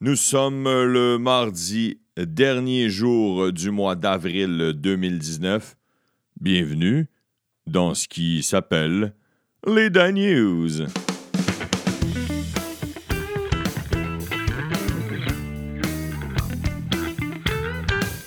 Nous 0.00 0.16
sommes 0.16 0.64
le 0.64 1.18
mardi, 1.18 1.98
dernier 2.16 2.90
jour 2.90 3.52
du 3.52 3.70
mois 3.70 3.96
d'avril 3.96 4.72
2019. 4.74 5.76
Bienvenue 6.40 7.06
dans 7.66 7.94
ce 7.94 8.06
qui 8.06 8.42
s'appelle 8.42 9.14
les 9.66 9.90
Dan 9.90 10.14
News. 10.14 10.82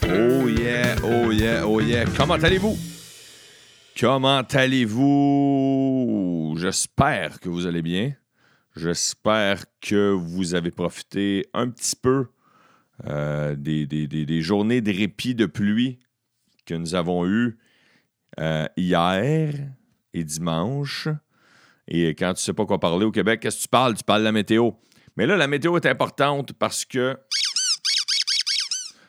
Oh 0.04 0.50
yeah, 0.50 0.96
oh 1.04 1.32
yeah, 1.32 1.68
oh 1.68 1.80
yeah. 1.80 2.06
Comment 2.18 2.36
allez-vous? 2.36 2.78
Comment 4.00 4.44
allez-vous? 4.54 6.56
J'espère 6.58 7.40
que 7.40 7.50
vous 7.50 7.68
allez 7.68 7.82
bien. 7.82 8.14
J'espère 8.76 9.66
que 9.82 10.12
vous 10.12 10.54
avez 10.56 10.72
profité 10.72 11.46
un 11.54 11.70
petit 11.70 11.96
peu 11.96 12.28
euh, 13.08 13.56
des, 13.56 13.86
des- 13.86 14.08
des- 14.08 14.26
des 14.26 14.42
journées 14.42 14.82
de 14.82 14.92
répit 14.92 15.36
de 15.36 15.46
pluie 15.46 16.00
que 16.66 16.74
nous 16.76 16.96
avons 16.96 17.26
eues 17.28 17.58
euh, 18.40 18.66
hier 18.78 19.54
et 20.14 20.24
dimanche. 20.24 21.10
Et 21.88 22.10
quand 22.16 22.34
tu 22.36 22.42
sais 22.44 22.54
pas 22.54 22.66
quoi 22.66 22.80
parler 22.80 23.06
au 23.06 23.12
Québec, 23.12 23.42
qu'est-ce 23.42 23.58
que 23.58 23.62
tu 23.64 23.68
parles? 23.68 23.96
Tu 23.96 24.04
parles 24.04 24.22
de 24.22 24.26
la 24.26 24.32
météo. 24.32 24.72
Mais 25.18 25.26
là, 25.26 25.36
la 25.36 25.48
météo 25.48 25.76
est 25.76 25.86
importante 25.86 26.54
parce 26.54 26.86
que 26.86 27.18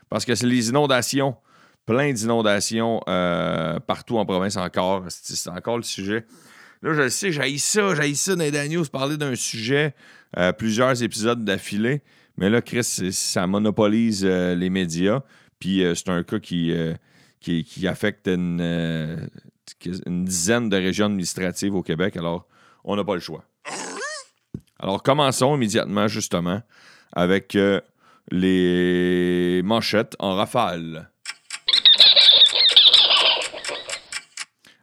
parce 0.08 0.24
que 0.24 0.34
c'est 0.34 0.46
les 0.46 0.68
inondations. 0.70 1.36
Plein 1.86 2.12
d'inondations 2.12 3.00
euh, 3.08 3.78
partout 3.80 4.18
en 4.18 4.26
province 4.26 4.56
encore. 4.56 5.04
C'est 5.08 5.50
encore 5.50 5.76
le 5.76 5.82
sujet. 5.82 6.26
Là, 6.82 6.94
je 6.94 7.02
le 7.02 7.10
sais, 7.10 7.30
j'ai 7.30 7.58
ça, 7.58 7.94
j'ai 7.94 8.14
ça 8.14 8.34
dans 8.34 8.42
les 8.42 8.82
parler 8.90 9.16
d'un 9.16 9.36
sujet, 9.36 9.94
euh, 10.36 10.52
plusieurs 10.52 11.02
épisodes 11.02 11.44
d'affilée. 11.44 12.02
Mais 12.36 12.50
là, 12.50 12.62
Chris, 12.62 13.12
ça 13.12 13.46
monopolise 13.46 14.24
euh, 14.24 14.54
les 14.54 14.70
médias. 14.70 15.22
Puis 15.58 15.84
euh, 15.84 15.94
c'est 15.94 16.08
un 16.08 16.22
cas 16.22 16.38
qui, 16.38 16.72
euh, 16.72 16.94
qui, 17.40 17.86
affecte 17.86 18.26
une, 18.26 19.28
dizaine 20.06 20.68
de 20.68 20.76
régions 20.76 21.06
administratives 21.06 21.74
au 21.74 21.82
Québec. 21.82 22.16
Alors, 22.16 22.46
on 22.84 22.96
n'a 22.96 23.04
pas 23.04 23.14
le 23.14 23.20
choix. 23.20 23.44
Alors, 24.78 25.02
commençons 25.02 25.54
immédiatement, 25.54 26.08
justement, 26.08 26.62
avec 27.12 27.56
les 28.30 29.60
manchettes 29.64 30.16
en 30.18 30.34
rafale. 30.34 31.11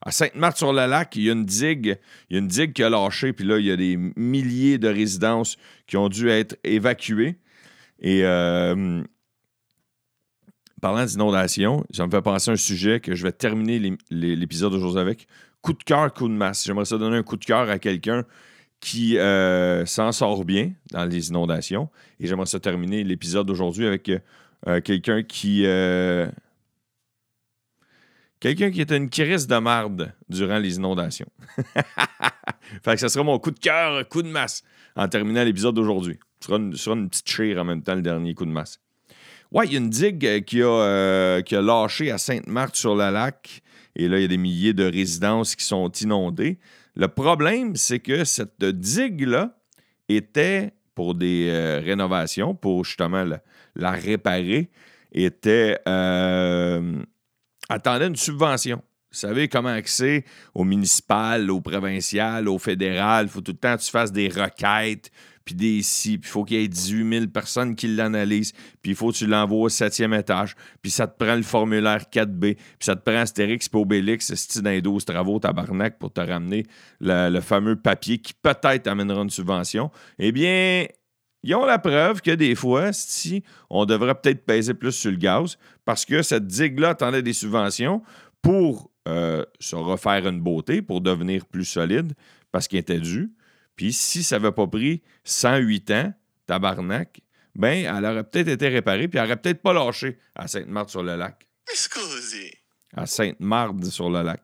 À 0.01 0.11
Sainte-Marthe-sur-le-Lac, 0.11 1.15
il 1.15 1.23
y 1.23 1.29
a 1.29 1.33
une 1.33 1.45
digue, 1.45 1.97
il 2.29 2.33
y 2.33 2.35
a 2.37 2.39
une 2.39 2.47
digue 2.47 2.73
qui 2.73 2.83
a 2.83 2.89
lâché, 2.89 3.33
puis 3.33 3.45
là, 3.45 3.57
il 3.59 3.65
y 3.65 3.71
a 3.71 3.75
des 3.75 3.97
milliers 4.15 4.77
de 4.77 4.87
résidences 4.87 5.57
qui 5.87 5.97
ont 5.97 6.07
dû 6.07 6.29
être 6.29 6.57
évacuées. 6.63 7.35
Et 7.99 8.23
euh, 8.23 9.03
parlant 10.81 11.03
d'inondation, 11.03 11.85
ça 11.91 12.05
me 12.05 12.11
fait 12.11 12.21
penser 12.21 12.49
à 12.49 12.53
un 12.53 12.57
sujet 12.57 13.01
que 13.01 13.13
je 13.13 13.23
vais 13.23 13.33
terminer 13.33 13.77
l'é- 13.79 13.97
l'é- 14.09 14.35
l'épisode 14.37 14.71
d'aujourd'hui 14.71 15.01
avec. 15.01 15.27
Coup 15.61 15.73
de 15.73 15.83
cœur, 15.83 16.13
coup 16.13 16.29
de 16.29 16.33
masse. 16.33 16.63
J'aimerais 16.65 16.85
ça 16.85 16.97
donner 16.97 17.17
un 17.17 17.23
coup 17.23 17.35
de 17.35 17.43
cœur 17.43 17.69
à 17.69 17.79
quelqu'un 17.79 18.23
qui 18.79 19.17
euh, 19.17 19.85
s'en 19.85 20.13
sort 20.13 20.45
bien 20.45 20.71
dans 20.91 21.03
les 21.03 21.27
inondations. 21.27 21.89
Et 22.21 22.27
j'aimerais 22.27 22.45
ça 22.45 22.61
terminer 22.61 23.03
l'épisode 23.03 23.45
d'aujourd'hui 23.47 23.85
avec 23.85 24.09
euh, 24.67 24.79
quelqu'un 24.79 25.23
qui. 25.23 25.65
Quelqu'un 28.39 28.71
qui 28.71 28.81
était 28.81 28.97
une 28.97 29.09
crise 29.09 29.47
de 29.47 29.57
marde 29.57 30.13
durant 30.29 30.57
les 30.57 30.77
inondations. 30.77 31.29
fait 32.83 32.93
que 32.93 32.97
ça 32.97 33.09
sera 33.09 33.23
mon 33.23 33.39
coup 33.39 33.51
de 33.51 33.59
cœur, 33.59 34.07
coup 34.07 34.21
de 34.21 34.29
masse 34.29 34.63
en 34.95 35.07
terminant 35.07 35.43
l'épisode 35.43 35.75
d'aujourd'hui. 35.75 36.19
Ce 36.39 36.47
sera, 36.47 36.57
une, 36.95 37.09
petite 37.09 37.29
chire 37.29 37.59
en 37.59 37.65
même 37.65 37.83
temps, 37.83 37.95
le 37.95 38.01
dernier 38.01 38.33
coup 38.33 38.45
de 38.45 38.51
masse. 38.51 38.79
Ouais, 39.51 39.65
il 39.65 39.73
y 39.73 39.75
a 39.75 39.79
une 39.79 39.89
digue 39.89 40.25
euh, 40.25 40.39
qui 40.41 40.61
a, 40.61 40.67
euh, 40.67 41.41
qui 41.41 41.55
a 41.55 41.61
lâché 41.61 42.11
à 42.11 42.17
Sainte-Marthe-sur-le-Lac. 42.17 43.61
Et 43.95 44.07
là, 44.07 44.19
il 44.19 44.21
y 44.21 44.25
a 44.25 44.27
des 44.27 44.37
milliers 44.37 44.73
de 44.73 44.85
résidences 44.85 45.55
qui 45.55 45.65
sont 45.65 45.89
inondées. 45.89 46.59
Le 46.95 47.07
problème, 47.07 47.75
c'est 47.75 47.99
que 47.99 48.23
cette 48.23 48.63
digue-là 48.63 49.57
était 50.07 50.73
pour 50.95 51.15
des 51.15 51.47
euh, 51.49 51.81
rénovations, 51.83 52.53
pour 52.53 52.85
justement 52.85 53.23
la, 53.23 53.41
la 53.75 53.91
réparer, 53.91 54.69
était 55.11 55.77
attendait 57.69 58.07
une 58.07 58.15
subvention. 58.15 58.81
Vous 59.11 59.17
savez 59.17 59.47
comment 59.47 59.75
c'est 59.85 60.23
au 60.53 60.63
municipal, 60.63 61.49
au 61.49 61.61
provincial, 61.61 62.47
au 62.47 62.59
fédéral. 62.59 63.25
Il 63.25 63.29
faut 63.29 63.41
tout 63.41 63.53
le 63.53 63.57
temps 63.57 63.75
que 63.75 63.81
tu 63.81 63.89
fasses 63.89 64.11
des 64.11 64.27
requêtes, 64.27 65.09
puis 65.45 65.55
des 65.55 65.81
si, 65.81 66.19
puis 66.19 66.29
il 66.29 66.31
faut 66.31 66.43
qu'il 66.43 66.61
y 66.61 66.63
ait 66.63 66.67
18 66.67 67.09
000 67.11 67.27
personnes 67.27 67.75
qui 67.75 67.87
l'analysent, 67.87 68.53
puis 68.83 68.91
il 68.91 68.95
faut 68.95 69.11
que 69.11 69.17
tu 69.17 69.25
l'envoies 69.25 69.61
au 69.61 69.69
septième 69.69 70.13
étage, 70.13 70.55
puis 70.83 70.91
ça 70.91 71.07
te 71.07 71.17
prend 71.17 71.33
le 71.33 71.41
formulaire 71.41 72.03
4B, 72.13 72.53
puis 72.53 72.57
ça 72.81 72.95
te 72.95 73.01
prend 73.01 73.19
Astérix 73.21 73.67
puis 73.67 73.81
Obélix, 73.81 74.31
c'est 74.31 74.61
dans 74.61 74.69
les 74.69 74.83
12 74.83 75.03
travaux 75.05 75.39
tabarnak 75.39 75.97
pour 75.97 76.13
te 76.13 76.21
ramener 76.21 76.67
le 76.99 77.39
fameux 77.39 77.77
papier 77.77 78.19
qui 78.19 78.33
peut-être 78.35 78.85
amènera 78.85 79.23
une 79.23 79.31
subvention. 79.31 79.89
Eh 80.19 80.31
bien, 80.31 80.85
ils 81.43 81.55
ont 81.55 81.65
la 81.65 81.79
preuve 81.79 82.21
que 82.21 82.31
des 82.31 82.55
fois, 82.55 82.91
si 82.93 83.43
on 83.69 83.85
devrait 83.85 84.15
peut-être 84.15 84.45
peser 84.45 84.73
plus 84.73 84.91
sur 84.91 85.11
le 85.11 85.17
gaz, 85.17 85.57
parce 85.85 86.05
que 86.05 86.21
cette 86.21 86.47
digue-là 86.47 86.89
attendait 86.89 87.21
des 87.21 87.33
subventions 87.33 88.01
pour 88.41 88.91
euh, 89.07 89.43
se 89.59 89.75
refaire 89.75 90.27
une 90.27 90.39
beauté, 90.41 90.81
pour 90.81 91.01
devenir 91.01 91.45
plus 91.45 91.65
solide, 91.65 92.13
parce 92.51 92.67
qu'il 92.67 92.79
était 92.79 92.99
dû. 92.99 93.31
Puis 93.75 93.93
si 93.93 94.23
ça 94.23 94.37
n'avait 94.39 94.51
pas 94.51 94.67
pris 94.67 95.01
108 95.23 95.91
ans, 95.91 96.13
tabarnak, 96.45 97.21
ben, 97.55 97.85
elle 97.85 98.05
aurait 98.05 98.23
peut-être 98.23 98.47
été 98.49 98.67
réparée, 98.67 99.07
puis 99.07 99.19
elle 99.19 99.25
aurait 99.25 99.37
peut-être 99.37 99.61
pas 99.61 99.73
lâché 99.73 100.17
à 100.35 100.47
Sainte-Marthe-sur-le-Lac. 100.47 101.47
Scusi. 101.73 102.51
À 102.95 103.05
Sainte-Marthe-sur-le-Lac. 103.05 104.41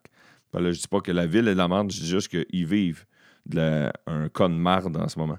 Ben 0.54 0.60
là, 0.62 0.72
je 0.72 0.80
dis 0.80 0.88
pas 0.88 1.02
que 1.02 1.12
la 1.12 1.26
ville 1.26 1.48
est 1.48 1.54
de 1.54 1.58
la 1.58 1.68
marde, 1.68 1.92
je 1.92 2.00
dis 2.00 2.08
juste 2.10 2.30
qu'ils 2.30 2.66
vivent 2.66 3.06
de 3.46 3.58
la- 3.58 3.94
un 4.08 4.30
cas 4.30 4.48
de 4.48 4.54
marde 4.54 4.96
en 4.98 5.08
ce 5.08 5.20
moment. 5.20 5.38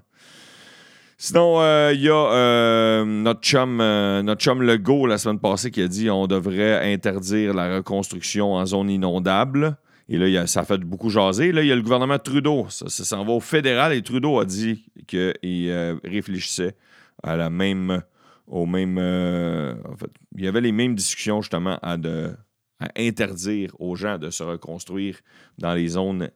Sinon, 1.19 1.59
euh, 1.61 1.93
il 1.95 2.01
y 2.01 2.09
a 2.09 2.31
euh, 2.31 3.03
notre, 3.03 3.41
chum, 3.41 3.81
euh, 3.81 4.21
notre 4.21 4.39
chum 4.39 4.61
Legault 4.61 5.07
la 5.07 5.17
semaine 5.17 5.39
passée 5.39 5.71
qui 5.71 5.81
a 5.81 5.87
dit 5.87 6.11
on 6.11 6.27
devrait 6.27 6.93
interdire 6.93 7.55
la 7.55 7.77
reconstruction 7.77 8.53
en 8.53 8.65
zone 8.67 8.91
inondable. 8.91 9.77
Et 10.09 10.17
là, 10.17 10.45
ça 10.45 10.61
a 10.61 10.63
fait 10.63 10.77
beaucoup 10.77 11.09
jaser. 11.09 11.51
Là, 11.51 11.63
il 11.63 11.67
y 11.67 11.71
a 11.71 11.75
le 11.75 11.81
gouvernement 11.81 12.19
Trudeau. 12.19 12.67
Ça, 12.69 12.87
s'en 12.87 13.25
va 13.25 13.33
au 13.33 13.39
fédéral 13.39 13.93
et 13.93 14.01
Trudeau 14.03 14.39
a 14.39 14.45
dit 14.45 14.85
qu'il 15.07 15.33
euh, 15.43 15.95
réfléchissait 16.03 16.75
à 17.23 17.35
la 17.35 17.49
même. 17.49 18.03
Au 18.45 18.65
même 18.65 18.97
euh, 18.97 19.75
il 20.37 20.45
y 20.45 20.47
avait 20.47 20.61
les 20.61 20.71
mêmes 20.71 20.95
discussions 20.95 21.41
justement 21.41 21.77
à, 21.81 21.97
à 22.79 22.87
interdire 22.95 23.75
aux 23.79 23.95
gens 23.95 24.17
de 24.17 24.29
se 24.29 24.43
reconstruire 24.43 25.17
dans 25.57 25.73
les 25.73 25.89
zones, 25.89 26.29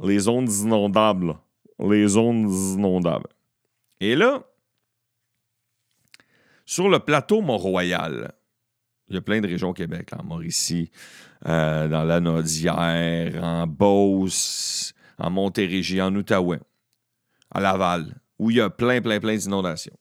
les 0.00 0.18
zones 0.20 0.48
inondables. 0.48 1.34
Les 1.80 2.06
zones 2.08 2.48
inondables. 2.76 3.26
Et 4.00 4.14
là, 4.14 4.44
sur 6.64 6.88
le 6.88 6.98
plateau 6.98 7.40
Mont-Royal, 7.40 8.32
il 9.08 9.14
y 9.14 9.18
a 9.18 9.22
plein 9.22 9.40
de 9.40 9.48
régions 9.48 9.70
au 9.70 9.74
Québec, 9.74 10.10
en 10.18 10.22
Mauricie, 10.22 10.90
euh, 11.46 11.88
dans 11.88 12.04
la 12.04 12.20
Nodière, 12.20 13.42
en 13.42 13.66
Beauce, 13.66 14.92
en 15.18 15.30
Montérégie, 15.30 16.00
en 16.00 16.14
Outaouais, 16.14 16.60
à 17.50 17.60
Laval, 17.60 18.14
où 18.38 18.50
il 18.50 18.58
y 18.58 18.60
a 18.60 18.70
plein, 18.70 19.00
plein, 19.00 19.18
plein 19.18 19.36
d'inondations. 19.36 19.96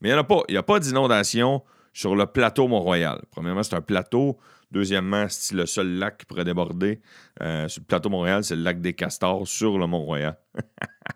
Mais 0.00 0.10
il 0.10 0.12
n'y 0.12 0.18
en 0.18 0.20
a 0.20 0.24
pas. 0.24 0.42
Il 0.48 0.52
n'y 0.52 0.58
a 0.58 0.62
pas 0.62 0.78
d'inondation 0.78 1.62
sur 1.92 2.14
le 2.14 2.26
plateau 2.26 2.68
Mont-Royal. 2.68 3.22
Premièrement, 3.30 3.62
c'est 3.62 3.74
un 3.74 3.80
plateau. 3.80 4.38
Deuxièmement, 4.70 5.26
c'est 5.30 5.54
le 5.54 5.64
seul 5.64 5.98
lac 5.98 6.18
qui 6.18 6.26
pourrait 6.26 6.44
déborder. 6.44 7.00
euh, 7.40 7.68
sur 7.68 7.80
le 7.80 7.86
plateau 7.86 8.10
Montréal, 8.10 8.44
c'est 8.44 8.56
le 8.56 8.62
lac 8.62 8.80
des 8.80 8.92
Castors 8.92 9.48
sur 9.48 9.78
le 9.78 9.86
Mont-Royal. 9.86 10.36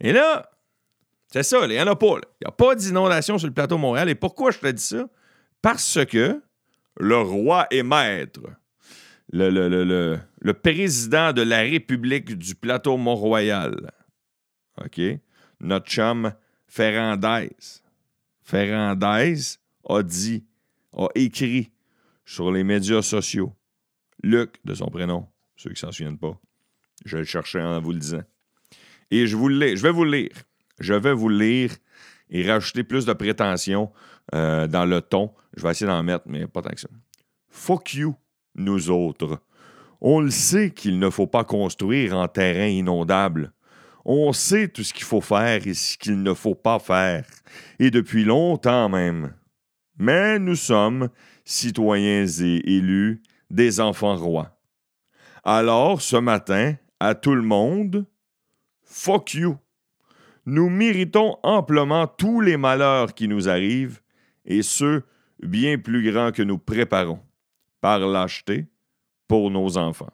Et 0.00 0.12
là, 0.12 0.50
c'est 1.32 1.42
ça, 1.42 1.64
il 1.64 1.70
n'y 1.70 1.80
en 1.80 1.86
a 1.86 1.96
pas. 1.96 2.06
Il 2.40 2.44
n'y 2.44 2.48
a 2.48 2.52
pas 2.52 2.74
d'inondation 2.74 3.38
sur 3.38 3.46
le 3.48 3.54
plateau 3.54 3.78
Montréal. 3.78 4.08
Et 4.08 4.14
pourquoi 4.14 4.50
je 4.50 4.58
te 4.58 4.66
dis 4.68 4.82
ça? 4.82 5.08
Parce 5.62 5.98
que 6.06 6.42
le 6.98 7.16
roi 7.18 7.66
est 7.70 7.82
maître. 7.82 8.40
Le, 9.32 9.48
le- 9.50 9.68
le- 9.68 10.18
le- 10.40 10.54
président 10.54 11.32
de 11.32 11.42
la 11.42 11.58
République 11.60 12.36
du 12.36 12.54
plateau 12.56 12.96
Mont-Royal. 12.96 13.92
OK? 14.84 15.00
Notre 15.60 15.86
chum 15.86 16.32
Ferrandez. 16.66 17.50
Ferrandez 18.42 19.34
a 19.88 20.02
dit, 20.02 20.44
a 20.96 21.06
écrit 21.14 21.70
sur 22.24 22.50
les 22.50 22.64
médias 22.64 23.02
sociaux. 23.02 23.54
Luc, 24.22 24.56
de 24.64 24.74
son 24.74 24.86
prénom, 24.86 25.28
ceux 25.56 25.70
qui 25.70 25.80
s'en 25.80 25.92
souviennent 25.92 26.18
pas. 26.18 26.38
Je 27.04 27.18
le 27.18 27.24
cherchais 27.24 27.60
en 27.62 27.80
vous 27.80 27.92
le 27.92 27.98
disant. 27.98 28.22
Et 29.10 29.26
je, 29.26 29.36
vous 29.36 29.50
je 29.50 29.82
vais 29.82 29.90
vous 29.90 30.04
le 30.04 30.10
lire. 30.10 30.32
Je 30.78 30.94
vais 30.94 31.12
vous 31.12 31.28
le 31.28 31.38
lire 31.38 31.70
et 32.30 32.48
rajouter 32.48 32.84
plus 32.84 33.04
de 33.06 33.12
prétention 33.12 33.90
euh, 34.34 34.66
dans 34.66 34.84
le 34.84 35.00
ton. 35.00 35.32
Je 35.56 35.62
vais 35.62 35.70
essayer 35.70 35.86
d'en 35.86 36.02
mettre, 36.02 36.24
mais 36.26 36.46
pas 36.46 36.62
tant 36.62 36.70
que 36.70 36.80
ça. 36.80 36.88
Fuck 37.48 37.94
you, 37.94 38.14
nous 38.54 38.90
autres. 38.90 39.40
On 40.00 40.20
le 40.20 40.30
sait 40.30 40.70
qu'il 40.70 40.98
ne 40.98 41.10
faut 41.10 41.26
pas 41.26 41.44
construire 41.44 42.16
en 42.16 42.28
terrain 42.28 42.66
inondable. 42.66 43.52
On 44.04 44.32
sait 44.32 44.68
tout 44.68 44.82
ce 44.82 44.94
qu'il 44.94 45.04
faut 45.04 45.20
faire 45.20 45.66
et 45.66 45.74
ce 45.74 45.98
qu'il 45.98 46.22
ne 46.22 46.32
faut 46.32 46.54
pas 46.54 46.78
faire, 46.78 47.26
et 47.78 47.90
depuis 47.90 48.24
longtemps 48.24 48.88
même. 48.88 49.34
Mais 49.98 50.38
nous 50.38 50.56
sommes, 50.56 51.10
citoyens 51.44 52.24
et 52.24 52.76
élus, 52.76 53.22
des 53.50 53.78
enfants 53.78 54.16
rois. 54.16 54.56
Alors, 55.44 56.00
ce 56.00 56.16
matin, 56.16 56.76
à 56.98 57.14
tout 57.14 57.34
le 57.34 57.42
monde, 57.42 58.06
fuck 58.90 59.34
you. 59.34 59.56
Nous 60.46 60.68
méritons 60.68 61.36
amplement 61.42 62.06
tous 62.06 62.40
les 62.40 62.56
malheurs 62.56 63.14
qui 63.14 63.28
nous 63.28 63.48
arrivent, 63.48 64.00
et 64.44 64.62
ceux 64.62 65.04
bien 65.42 65.78
plus 65.78 66.10
grands 66.10 66.32
que 66.32 66.42
nous 66.42 66.58
préparons, 66.58 67.20
par 67.80 68.00
lâcheté, 68.00 68.66
pour 69.28 69.50
nos 69.50 69.76
enfants, 69.76 70.12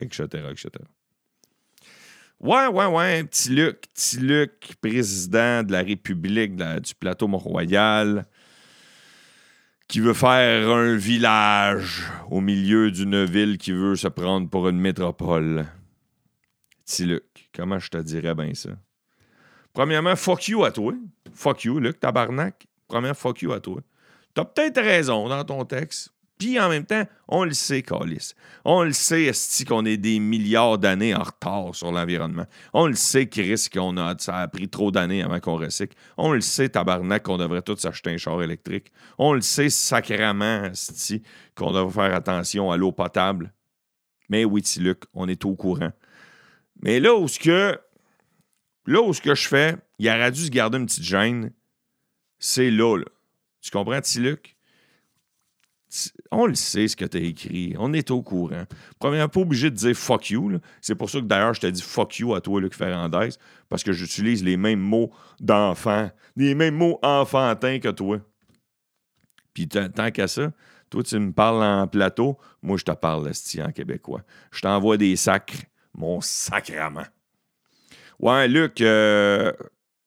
etc., 0.00 0.26
etc. 0.50 0.70
Ouais, 2.40 2.66
ouais, 2.66 2.86
ouais, 2.86 3.24
petit 3.24 3.50
Luc, 3.50 3.84
petit 3.94 4.18
Luc, 4.18 4.74
président 4.80 5.62
de 5.62 5.72
la 5.72 5.82
République 5.82 6.56
du 6.56 6.94
plateau 6.98 7.28
Mont-Royal, 7.28 8.26
qui 9.88 10.00
veut 10.00 10.14
faire 10.14 10.68
un 10.68 10.96
village 10.96 12.02
au 12.28 12.40
milieu 12.40 12.90
d'une 12.90 13.24
ville 13.24 13.56
qui 13.56 13.72
veut 13.72 13.94
se 13.94 14.08
prendre 14.08 14.50
pour 14.50 14.68
une 14.68 14.80
métropole. 14.80 15.66
Petit 16.86 17.04
Luc, 17.04 17.50
comment 17.52 17.80
je 17.80 17.88
te 17.88 17.98
dirais 17.98 18.34
bien 18.34 18.54
ça? 18.54 18.70
Premièrement, 19.72 20.14
fuck 20.14 20.46
you 20.46 20.64
à 20.64 20.70
toi. 20.70 20.94
Fuck 21.34 21.64
you, 21.64 21.80
Luc, 21.80 21.98
tabarnak. 21.98 22.66
Premièrement, 22.86 23.14
fuck 23.14 23.42
you 23.42 23.52
à 23.52 23.60
toi. 23.60 23.80
T'as 24.34 24.44
peut-être 24.44 24.80
raison 24.80 25.28
dans 25.28 25.44
ton 25.44 25.64
texte. 25.64 26.10
Puis 26.38 26.60
en 26.60 26.68
même 26.68 26.86
temps, 26.86 27.04
on 27.28 27.44
le 27.44 27.54
sait, 27.54 27.82
Calis. 27.82 28.34
On 28.64 28.84
le 28.84 28.92
sait, 28.92 29.24
Esti, 29.24 29.64
qu'on 29.64 29.84
est 29.84 29.96
des 29.96 30.20
milliards 30.20 30.78
d'années 30.78 31.14
en 31.14 31.22
retard 31.22 31.74
sur 31.74 31.90
l'environnement. 31.90 32.46
On 32.72 32.86
le 32.86 32.94
sait, 32.94 33.26
Chris, 33.26 33.66
qu'on 33.72 33.96
a, 33.96 34.14
ça 34.18 34.36
a 34.36 34.48
pris 34.48 34.68
trop 34.68 34.90
d'années 34.90 35.22
avant 35.22 35.40
qu'on 35.40 35.56
recycle. 35.56 35.96
On 36.16 36.32
le 36.32 36.40
sait, 36.40 36.68
tabarnak, 36.68 37.24
qu'on 37.24 37.38
devrait 37.38 37.62
tous 37.62 37.78
s'acheter 37.78 38.10
un 38.10 38.16
char 38.18 38.42
électrique. 38.42 38.92
On 39.18 39.32
le 39.32 39.40
sait, 39.40 39.70
sacrément, 39.70 40.64
Esti, 40.64 41.22
qu'on 41.56 41.72
devrait 41.72 42.08
faire 42.08 42.14
attention 42.14 42.70
à 42.70 42.76
l'eau 42.76 42.92
potable. 42.92 43.52
Mais 44.28 44.44
oui, 44.44 44.62
Luc, 44.78 45.02
on 45.14 45.26
est 45.28 45.44
au 45.44 45.54
courant. 45.56 45.90
Mais 46.82 47.00
là 47.00 47.14
où 47.14 47.28
ce 47.28 47.38
que, 47.38 47.78
là 48.86 49.00
où 49.02 49.12
ce 49.12 49.20
que 49.20 49.34
je 49.34 49.48
fais, 49.48 49.76
il 49.98 50.08
aurait 50.08 50.32
dû 50.32 50.44
se 50.44 50.50
garder 50.50 50.78
une 50.78 50.86
petite 50.86 51.04
gêne, 51.04 51.52
c'est 52.38 52.70
là, 52.70 52.96
là. 52.96 53.06
Tu 53.60 53.70
comprends, 53.70 54.00
Luc? 54.18 54.56
on 56.30 56.46
le 56.46 56.54
sait 56.54 56.88
ce 56.88 56.96
que 56.96 57.04
tu 57.04 57.16
as 57.16 57.20
écrit. 57.20 57.74
On 57.78 57.92
est 57.92 58.10
au 58.10 58.22
courant. 58.22 58.64
Premièrement, 58.98 59.28
pas 59.28 59.40
obligé 59.40 59.70
de 59.70 59.76
dire 59.76 59.94
fuck 59.94 60.30
you. 60.30 60.58
C'est 60.80 60.94
pour 60.94 61.08
ça 61.10 61.20
que 61.20 61.24
d'ailleurs, 61.24 61.54
je 61.54 61.60
t'ai 61.60 61.72
dit 61.72 61.82
fuck 61.82 62.18
you 62.18 62.34
à 62.34 62.40
toi, 62.40 62.60
Luc 62.60 62.74
Ferrandez, 62.74 63.30
parce 63.68 63.82
que 63.82 63.92
j'utilise 63.92 64.44
les 64.44 64.56
mêmes 64.56 64.80
mots 64.80 65.12
d'enfant, 65.40 66.10
les 66.36 66.54
mêmes 66.54 66.76
mots 66.76 66.98
enfantins 67.02 67.78
que 67.78 67.88
toi. 67.88 68.18
Puis 69.54 69.68
tant 69.68 70.10
qu'à 70.10 70.28
ça, 70.28 70.52
toi, 70.90 71.02
tu 71.02 71.18
me 71.18 71.32
parles 71.32 71.62
en 71.62 71.86
plateau, 71.86 72.38
moi, 72.62 72.76
je 72.76 72.84
te 72.84 72.92
parle 72.92 73.30
en 73.30 73.72
québécois. 73.72 74.22
Je 74.52 74.60
t'envoie 74.60 74.96
des 74.96 75.16
sacres, 75.16 75.64
mon 75.96 76.20
sacrement. 76.20 77.06
Ouais, 78.18 78.48
Luc, 78.48 78.80
euh, 78.80 79.52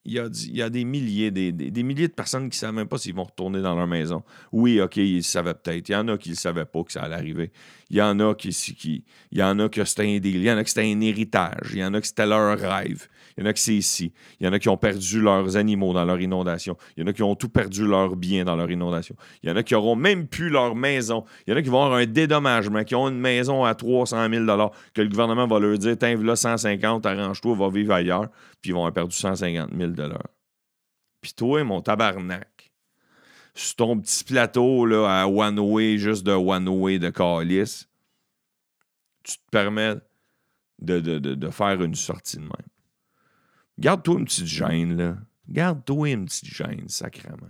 il 0.05 0.13
y, 0.13 0.61
a, 0.61 0.69
des 0.69 0.85
milliers, 0.85 1.29
des, 1.29 1.83
milliers 1.83 2.07
de 2.07 2.13
personnes 2.13 2.49
qui 2.49 2.55
ne 2.57 2.59
savent 2.59 2.73
même 2.73 2.87
pas 2.87 2.97
s'ils 2.97 3.13
vont 3.13 3.25
retourner 3.25 3.61
dans 3.61 3.75
leur 3.75 3.85
maison. 3.85 4.23
Oui, 4.51 4.81
OK, 4.81 4.97
ils 4.97 5.17
le 5.17 5.21
savaient 5.21 5.53
peut-être. 5.53 5.89
Il 5.89 5.91
y 5.91 5.95
en 5.95 6.07
a 6.07 6.17
qui 6.17 6.31
ne 6.31 6.35
savaient 6.35 6.65
pas 6.65 6.83
que 6.83 6.91
ça 6.91 7.03
allait 7.03 7.15
arriver. 7.15 7.51
Il 7.89 7.97
y 7.97 8.01
en 8.01 8.19
a 8.19 8.33
qui, 8.33 9.03
y 9.31 9.43
en 9.43 9.59
a 9.59 9.69
que 9.69 9.83
c'était 9.83 10.03
un 10.03 10.19
Il 10.23 10.41
y 10.41 10.51
en 10.51 10.57
a 10.57 10.63
qui 10.63 10.71
c'était 10.71 10.91
un 10.91 11.01
héritage. 11.01 11.69
Il 11.73 11.79
y 11.79 11.85
en 11.85 11.93
a 11.93 12.01
qui 12.01 12.07
c'était 12.07 12.25
leur 12.25 12.57
rêve. 12.57 13.07
Il 13.39 13.43
y 13.43 13.47
en 13.47 13.51
a 13.51 13.53
qui 13.53 13.61
c'est 13.61 13.73
ici. 13.73 14.11
Il 14.41 14.45
y 14.45 14.49
en 14.49 14.51
a 14.51 14.59
qui 14.59 14.67
ont 14.67 14.75
perdu 14.75 15.21
leurs 15.21 15.55
animaux 15.55 15.93
dans 15.93 16.03
leur 16.03 16.19
inondation. 16.19 16.75
Il 16.97 17.03
y 17.03 17.03
en 17.05 17.07
a 17.07 17.13
qui 17.13 17.23
ont 17.23 17.35
tout 17.35 17.47
perdu 17.47 17.87
leurs 17.87 18.17
biens 18.17 18.43
dans 18.43 18.57
leur 18.57 18.69
inondation. 18.69 19.15
Il 19.41 19.49
y 19.49 19.51
en 19.51 19.55
a 19.55 19.63
qui 19.63 19.75
n'auront 19.75 19.95
même 19.95 20.27
plus 20.27 20.49
leur 20.49 20.75
maison. 20.75 21.23
Il 21.47 21.51
y 21.51 21.53
en 21.53 21.57
a 21.57 21.61
qui 21.61 21.69
vont 21.69 21.81
avoir 21.81 21.99
un 21.99 22.05
dédommagement, 22.05 22.83
qui 22.83 22.95
ont 22.95 23.07
une 23.07 23.17
maison 23.17 23.63
à 23.63 23.75
300 23.75 24.29
000 24.29 24.45
que 24.93 25.01
le 25.01 25.07
gouvernement 25.07 25.47
va 25.47 25.57
leur 25.57 25.77
dire 25.77 25.97
Tiens, 25.97 26.21
là 26.21 26.35
150, 26.35 27.05
arrange-toi, 27.05 27.55
va 27.55 27.69
vivre 27.69 27.93
ailleurs. 27.93 28.27
Puis 28.61 28.71
ils 28.71 28.73
vont 28.73 28.79
avoir 28.79 28.93
perdu 28.93 29.15
150 29.15 29.69
000 29.73 29.91
Puis 31.21 31.31
toi, 31.31 31.63
mon 31.63 31.79
tabarnak, 31.79 32.73
sur 33.55 33.75
ton 33.77 34.01
petit 34.01 34.25
plateau 34.25 34.85
là, 34.85 35.21
à 35.21 35.27
One 35.27 35.59
Way, 35.59 35.97
juste 35.97 36.25
de 36.25 36.33
One 36.33 36.67
Way 36.67 36.99
de 36.99 37.09
Calis, 37.09 37.85
tu 39.23 39.37
te 39.37 39.49
permets 39.49 39.95
de, 40.81 40.99
de 40.99 41.49
faire 41.51 41.81
une 41.81 41.95
sortie 41.95 42.35
de 42.35 42.41
même. 42.41 42.51
Garde-toi 43.79 44.19
une 44.19 44.25
petite 44.25 44.45
gêne, 44.45 44.97
là. 44.97 45.17
Garde-toi 45.47 46.09
une 46.09 46.25
petite 46.25 46.53
gêne, 46.53 46.87
sacrément. 46.89 47.49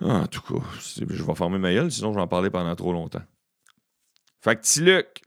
Ah, 0.00 0.22
en 0.22 0.26
tout 0.26 0.40
cas, 0.40 0.64
je 0.96 1.22
vais 1.22 1.34
fermer 1.34 1.58
ma 1.58 1.72
gueule, 1.72 1.90
sinon 1.90 2.12
je 2.12 2.16
vais 2.16 2.22
en 2.22 2.28
parler 2.28 2.50
pendant 2.50 2.74
trop 2.74 2.92
longtemps. 2.92 3.22
Fait 4.40 4.56
que 4.56 4.62
Tiluc. 4.62 5.22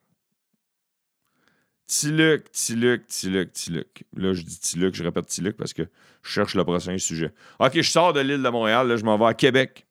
Tiluc, 1.88 2.52
Tiluc, 2.52 3.06
Tiluc, 3.08 3.54
Tiluc. 3.54 4.04
Là, 4.18 4.34
je 4.34 4.42
dis 4.42 4.60
Tiluc, 4.60 4.96
je 4.96 5.04
répète 5.04 5.28
Tiluc 5.28 5.56
parce 5.56 5.74
que 5.74 5.84
je 6.24 6.30
cherche 6.30 6.56
le 6.56 6.64
prochain 6.64 6.98
sujet. 6.98 7.32
OK, 7.60 7.74
je 7.76 7.90
sors 7.90 8.12
de 8.12 8.20
l'île 8.20 8.42
de 8.42 8.50
Montréal, 8.50 8.88
là, 8.88 8.98
je 8.98 9.06
m'en 9.06 9.18
vais 9.18 9.26
à 9.26 9.34
Québec. 9.36 9.86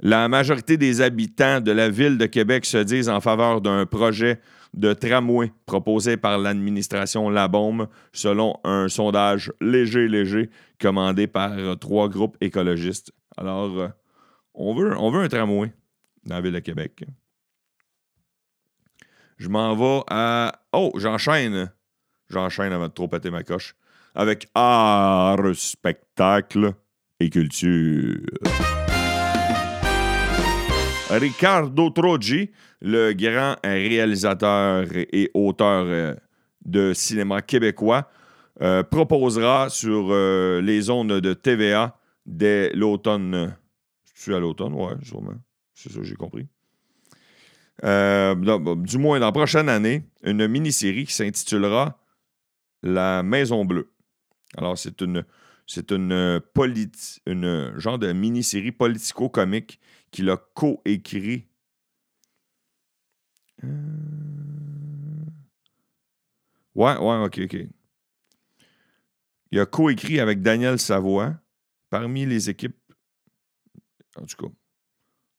La 0.00 0.28
majorité 0.28 0.76
des 0.76 1.00
habitants 1.00 1.60
de 1.60 1.72
la 1.72 1.90
ville 1.90 2.16
de 2.16 2.26
Québec 2.26 2.64
se 2.64 2.78
disent 2.78 3.08
en 3.08 3.20
faveur 3.20 3.60
d'un 3.60 3.84
projet 3.84 4.40
de 4.74 4.92
tramway 4.92 5.52
proposé 5.66 6.16
par 6.16 6.38
l'administration 6.38 7.30
Labaume 7.30 7.88
selon 8.12 8.54
un 8.64 8.88
sondage 8.88 9.52
léger, 9.60 10.08
léger 10.08 10.50
commandé 10.80 11.26
par 11.26 11.52
euh, 11.52 11.74
trois 11.74 12.08
groupes 12.08 12.36
écologistes. 12.40 13.12
Alors, 13.36 13.78
euh, 13.78 13.88
on, 14.54 14.74
veut, 14.74 14.96
on 14.98 15.14
un 15.14 15.28
tramway 15.28 15.72
dans 16.24 16.36
la 16.36 16.40
ville 16.40 16.52
de 16.52 16.58
Québec. 16.60 17.04
Je 19.38 19.48
m'en 19.48 19.74
vais 19.74 20.02
à. 20.08 20.52
Oh, 20.72 20.92
j'enchaîne. 20.96 21.70
J'enchaîne 22.28 22.72
avant 22.72 22.88
de 22.88 22.92
trop 22.92 23.08
péter 23.08 23.30
ma 23.30 23.42
coche. 23.42 23.74
Avec 24.14 24.48
art, 24.54 25.54
spectacle 25.54 26.72
et 27.20 27.30
culture. 27.30 28.18
Riccardo 31.10 31.88
Trogi, 31.90 32.50
le 32.82 33.12
grand 33.12 33.56
réalisateur 33.64 34.86
et 34.94 35.30
auteur 35.32 35.84
euh, 35.86 36.14
de 36.64 36.92
cinéma 36.92 37.40
québécois, 37.40 38.10
euh, 38.60 38.82
proposera 38.82 39.70
sur 39.70 40.08
euh, 40.10 40.60
les 40.60 40.90
ondes 40.90 41.20
de 41.20 41.32
TVA 41.32 41.96
dès 42.26 42.72
l'automne. 42.74 43.56
Tu 44.14 44.34
à 44.34 44.38
l'automne? 44.38 44.74
Oui, 44.74 44.92
sûrement. 45.02 45.34
C'est 45.74 45.90
ça, 45.90 46.00
j'ai 46.02 46.16
compris. 46.16 46.46
du 47.82 48.98
moins, 48.98 49.18
dans 49.18 49.26
la 49.26 49.32
prochaine 49.32 49.68
année, 49.68 50.02
une 50.24 50.46
mini-série 50.46 51.06
qui 51.06 51.14
s'intitulera 51.14 51.98
La 52.82 53.22
Maison 53.22 53.64
Bleue. 53.64 53.92
Alors, 54.56 54.76
c'est 54.76 55.00
une, 55.00 55.24
c'est 55.66 55.90
une 55.92 56.42
genre 57.76 57.98
de 57.98 58.12
mini-série 58.12 58.72
politico-comique 58.72 59.78
qu'il 60.10 60.30
a 60.30 60.36
coécrit. 60.36 61.46
Euh... 63.64 63.68
Ouais, 66.74 66.96
ouais, 66.96 67.24
ok, 67.24 67.40
ok. 67.44 67.56
Il 69.50 69.60
a 69.60 69.66
coécrit 69.66 70.20
avec 70.20 70.42
Daniel 70.42 70.78
Savoie 70.78 71.34
parmi 71.90 72.26
les 72.26 72.50
équipes. 72.50 72.76
En 74.16 74.26
tout 74.26 74.36
cas, 74.36 74.52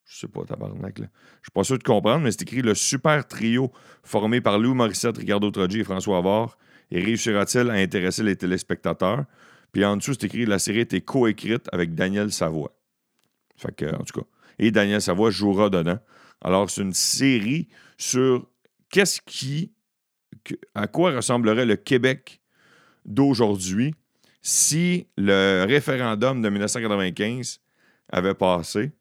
je 0.05 0.17
sais 0.17 0.27
pas, 0.27 0.43
tabarnak. 0.43 0.99
Là. 0.99 1.07
Je 1.41 1.45
suis 1.45 1.51
pas 1.53 1.63
sûr 1.63 1.77
de 1.77 1.83
comprendre, 1.83 2.23
mais 2.23 2.31
c'est 2.31 2.41
écrit 2.41 2.61
le 2.61 2.73
super 2.73 3.27
trio 3.27 3.71
formé 4.03 4.41
par 4.41 4.57
Lou 4.57 4.73
Morissette, 4.73 5.17
Ricardo 5.17 5.51
Trogi 5.51 5.81
et 5.81 5.83
François 5.83 6.17
Avard. 6.17 6.57
Et 6.91 6.99
réussira-t-il 7.01 7.69
à 7.69 7.73
intéresser 7.73 8.23
les 8.23 8.35
téléspectateurs? 8.35 9.25
Puis 9.71 9.85
en 9.85 9.97
dessous, 9.97 10.13
c'est 10.13 10.23
écrit 10.23 10.45
la 10.47 10.57
série 10.57 10.79
été 10.79 11.01
coécrite 11.01 11.69
avec 11.71 11.93
Daniel 11.93 12.31
Savoie. 12.31 12.75
En 13.63 13.69
tout 13.69 14.21
cas 14.21 14.27
et 14.59 14.71
Daniel 14.71 15.01
Savoie 15.01 15.31
jouera 15.31 15.69
dedans. 15.69 15.99
Alors, 16.41 16.69
c'est 16.69 16.81
une 16.81 16.93
série 16.93 17.67
sur 17.97 18.47
qu'est-ce 18.91 19.21
qui, 19.25 19.71
à 20.75 20.87
quoi 20.87 21.11
ressemblerait 21.11 21.65
le 21.65 21.75
Québec 21.75 22.41
d'aujourd'hui 23.05 23.93
si 24.41 25.07
le 25.17 25.65
référendum 25.67 26.41
de 26.41 26.49
1995 26.49 27.59
avait 28.11 28.33
passé. 28.33 28.91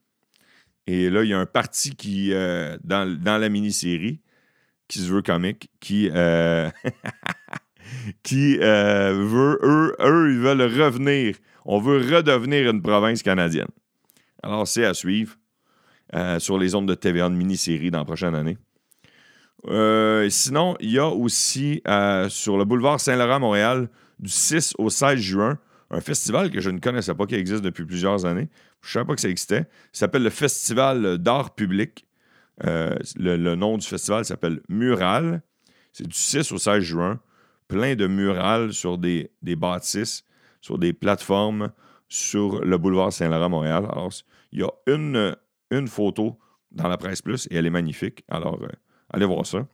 Et 0.87 1.11
là, 1.11 1.23
il 1.23 1.31
y 1.31 1.35
a 1.35 1.38
un 1.38 1.47
parti 1.47 1.95
qui, 1.95 2.33
euh, 2.33 2.77
dans, 2.83 3.05
la 3.25 3.49
mini-série, 3.49 4.21
qui 4.88 5.00
se 5.00 5.12
veut 5.12 5.23
comique, 5.23 5.71
qui, 5.81 6.11
euh, 6.12 6.71
qui 8.23 8.59
euh, 8.61 9.12
veut, 9.12 9.59
eux, 9.62 9.97
eux, 10.00 10.33
ils 10.33 10.38
veulent 10.38 10.62
revenir. 10.62 11.37
On 11.67 11.79
veut 11.79 11.99
redevenir 11.99 12.71
une 12.71 12.81
province 12.81 13.23
canadienne. 13.23 13.69
Alors, 14.43 14.67
c'est 14.67 14.85
à 14.85 14.95
suivre. 14.95 15.37
Euh, 16.15 16.38
sur 16.38 16.59
les 16.59 16.75
ondes 16.75 16.88
de 16.88 16.95
TVA, 16.95 17.29
de 17.29 17.35
mini-série 17.35 17.91
dans 17.91 17.99
la 17.99 18.05
prochaine 18.05 18.35
année. 18.35 18.57
Euh, 19.67 20.29
sinon, 20.31 20.75
il 20.81 20.91
y 20.91 20.99
a 20.99 21.09
aussi 21.09 21.83
euh, 21.87 22.31
sur 22.31 22.57
le 22.57 22.65
boulevard 22.65 22.99
Saint-Laurent, 22.99 23.41
Montréal, 23.41 23.91
du 24.19 24.31
6 24.31 24.75
au 24.79 24.88
16 24.88 25.19
juin, 25.19 25.59
un 25.91 26.00
festival 26.00 26.50
que 26.50 26.61
je 26.61 26.71
ne 26.71 26.79
connaissais 26.79 27.15
pas, 27.15 27.27
qui 27.27 27.35
existe 27.35 27.62
depuis 27.62 27.85
plusieurs 27.85 28.25
années. 28.25 28.49
Je 28.81 28.88
ne 28.88 28.93
savais 28.93 29.05
pas 29.07 29.15
que 29.17 29.21
ça 29.21 29.29
existait. 29.29 29.67
Ça 29.93 30.00
s'appelle 30.00 30.23
le 30.23 30.31
Festival 30.31 31.19
d'art 31.19 31.55
public. 31.55 32.07
Le, 32.65 32.97
le, 33.37 33.55
nom 33.55 33.79
du 33.79 33.87
festival 33.87 34.25
s'appelle 34.25 34.61
Mural. 34.69 35.43
C'est 35.93 36.09
du 36.09 36.17
6 36.17 36.50
au 36.53 36.59
16 36.59 36.83
juin. 36.83 37.21
Plein 37.69 37.95
de 37.95 38.07
murales 38.07 38.73
sur 38.73 38.99
des, 38.99 39.31
des 39.43 39.55
bâtisses, 39.55 40.25
sur 40.61 40.79
des 40.79 40.93
plateformes 40.93 41.71
sur 42.09 42.65
le 42.65 42.79
boulevard 42.79 43.12
Saint-Laurent, 43.12 43.49
Montréal. 43.49 43.87
Alors, 43.91 44.11
il 44.53 44.61
y 44.61 44.62
a 44.62 44.71
une, 44.87 45.37
une 45.71 45.89
photo 45.89 46.39
dans 46.71 46.89
la 46.89 46.97
presse 46.97 47.23
plus 47.23 47.47
et 47.51 47.57
elle 47.57 47.67
est 47.67 47.71
magnifique. 47.71 48.25
Alors, 48.29 48.63
euh, 48.63 48.69
allez 49.11 49.27
voir 49.27 49.47
ça. 49.47 49.67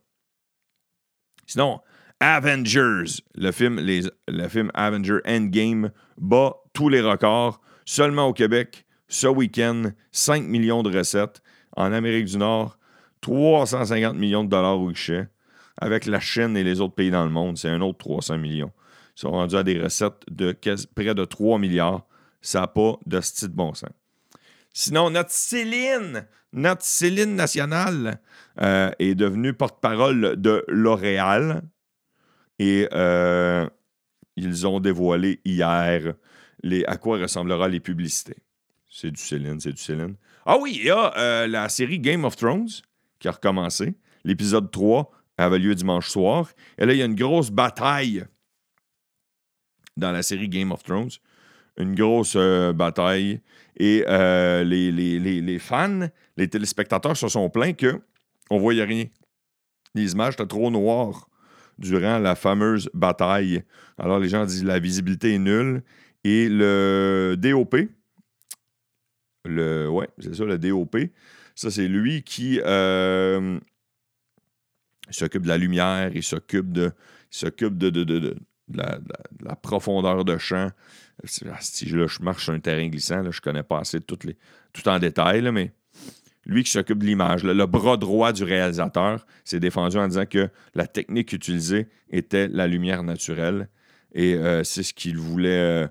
Sinon, 1.45 1.79
Avengers, 2.19 3.21
le 3.35 3.51
film, 3.51 3.79
le 3.79 4.47
film 4.47 4.71
Avenger 4.73 5.19
Endgame 5.27 5.91
bat 6.17 6.55
tous 6.73 6.89
les 6.89 7.01
records. 7.01 7.61
Seulement 7.85 8.27
au 8.27 8.33
Québec, 8.33 8.85
ce 9.07 9.27
week-end, 9.27 9.91
5 10.11 10.43
millions 10.43 10.81
de 10.81 10.97
recettes. 10.97 11.41
En 11.77 11.91
Amérique 11.91 12.25
du 12.25 12.37
Nord, 12.37 12.79
350 13.21 14.15
millions 14.15 14.43
de 14.43 14.49
dollars 14.49 14.79
au 14.79 14.89
guichet. 14.89 15.27
Avec 15.77 16.05
la 16.05 16.21
Chine 16.21 16.55
et 16.55 16.63
les 16.63 16.79
autres 16.79 16.95
pays 16.95 17.11
dans 17.11 17.25
le 17.25 17.29
monde, 17.29 17.57
c'est 17.57 17.69
un 17.69 17.81
autre 17.81 17.97
300 17.97 18.37
millions. 18.37 18.71
Ils 19.17 19.19
sont 19.19 19.31
rendus 19.31 19.57
à 19.57 19.63
des 19.63 19.79
recettes 19.79 20.23
de 20.31 20.55
près 20.95 21.13
de 21.13 21.25
3 21.25 21.59
milliards. 21.59 22.07
Ça 22.41 22.61
n'a 22.61 22.67
pas 22.67 22.97
de 23.05 23.19
style 23.19 23.49
bon 23.49 23.73
sens. 23.73 23.89
Sinon, 24.77 25.09
notre 25.09 25.31
Céline, 25.31 26.27
notre 26.51 26.83
Céline 26.83 27.33
nationale 27.33 28.19
euh, 28.61 28.91
est 28.99 29.15
devenue 29.15 29.53
porte-parole 29.53 30.35
de 30.35 30.65
L'Oréal. 30.67 31.61
Et 32.59 32.89
euh, 32.91 33.69
ils 34.35 34.67
ont 34.67 34.81
dévoilé 34.81 35.39
hier 35.45 36.15
à 36.87 36.97
quoi 36.97 37.19
ressemblera 37.19 37.69
les 37.69 37.79
publicités. 37.79 38.35
C'est 38.89 39.11
du 39.11 39.21
Céline, 39.21 39.61
c'est 39.61 39.71
du 39.71 39.81
Céline. 39.81 40.15
Ah 40.45 40.57
oui, 40.59 40.73
il 40.75 40.87
y 40.87 40.89
a 40.89 41.17
euh, 41.17 41.47
la 41.47 41.69
série 41.69 41.99
Game 41.99 42.25
of 42.25 42.35
Thrones 42.35 42.67
qui 43.19 43.29
a 43.29 43.31
recommencé. 43.31 43.95
L'épisode 44.25 44.71
3 44.71 45.09
avait 45.37 45.59
lieu 45.59 45.73
dimanche 45.73 46.09
soir. 46.09 46.49
Et 46.77 46.85
là, 46.85 46.91
il 46.91 46.99
y 46.99 47.01
a 47.01 47.05
une 47.05 47.15
grosse 47.15 47.49
bataille 47.49 48.25
dans 49.95 50.11
la 50.11 50.21
série 50.21 50.49
Game 50.49 50.73
of 50.73 50.83
Thrones. 50.83 51.11
Une 51.77 51.95
grosse 51.95 52.35
euh, 52.35 52.73
bataille. 52.73 53.41
Et 53.77 54.03
euh, 54.07 54.63
les, 54.63 54.91
les, 54.91 55.59
fans, 55.59 56.07
les 56.37 56.47
téléspectateurs 56.47 57.17
se 57.17 57.27
sont 57.27 57.49
plaints 57.49 57.73
qu'on 57.73 58.55
ne 58.55 58.59
voyait 58.59 58.83
rien. 58.83 59.05
Les 59.93 60.13
images 60.13 60.35
étaient 60.35 60.45
trop 60.45 60.71
noires 60.71 61.29
durant 61.77 62.19
la 62.19 62.35
fameuse 62.35 62.89
bataille. 62.93 63.63
Alors, 63.97 64.19
les 64.19 64.29
gens 64.29 64.45
disent 64.45 64.63
la 64.63 64.79
visibilité 64.79 65.33
est 65.33 65.39
nulle. 65.39 65.83
Et 66.23 66.47
le 66.49 67.35
DOP, 67.37 67.75
le, 69.45 69.87
ouais, 69.87 70.07
c'est 70.19 70.35
ça, 70.35 70.45
le 70.45 70.57
DOP, 70.57 70.97
ça, 71.53 71.69
c'est 71.69 71.87
lui 71.87 72.23
qui 72.23 72.59
euh, 72.65 73.59
s'occupe 75.09 75.43
de 75.43 75.47
la 75.47 75.57
lumière, 75.57 76.11
il 76.15 76.23
s'occupe 76.23 76.71
de, 76.71 76.91
s'occupe 77.29 77.77
de, 77.77 78.35
la, 78.73 79.55
profondeur 79.61 80.25
de 80.25 80.37
champ. 80.37 80.71
Si 81.23 81.45
là, 81.45 81.57
je 81.61 82.21
marche 82.21 82.45
sur 82.45 82.53
un 82.53 82.59
terrain 82.59 82.87
glissant, 82.87 83.29
je 83.29 83.41
connais 83.41 83.63
pas 83.63 83.79
assez 83.79 84.01
toutes 84.01 84.23
les, 84.23 84.37
tout 84.73 84.87
en 84.87 84.99
détail, 84.99 85.49
mais 85.51 85.71
lui 86.45 86.63
qui 86.63 86.71
s'occupe 86.71 86.99
de 86.99 87.05
l'image, 87.05 87.43
le 87.43 87.65
bras 87.65 87.97
droit 87.97 88.31
du 88.31 88.43
réalisateur, 88.43 89.25
s'est 89.43 89.59
défendu 89.59 89.97
en 89.97 90.07
disant 90.07 90.25
que 90.25 90.49
la 90.75 90.87
technique 90.87 91.33
utilisée 91.33 91.87
était 92.09 92.47
la 92.47 92.67
lumière 92.67 93.03
naturelle. 93.03 93.69
Et 94.13 94.35
euh, 94.35 94.63
c'est 94.63 94.83
ce 94.83 94.93
qu'il 94.93 95.17
voulait 95.17 95.49
euh, 95.49 95.87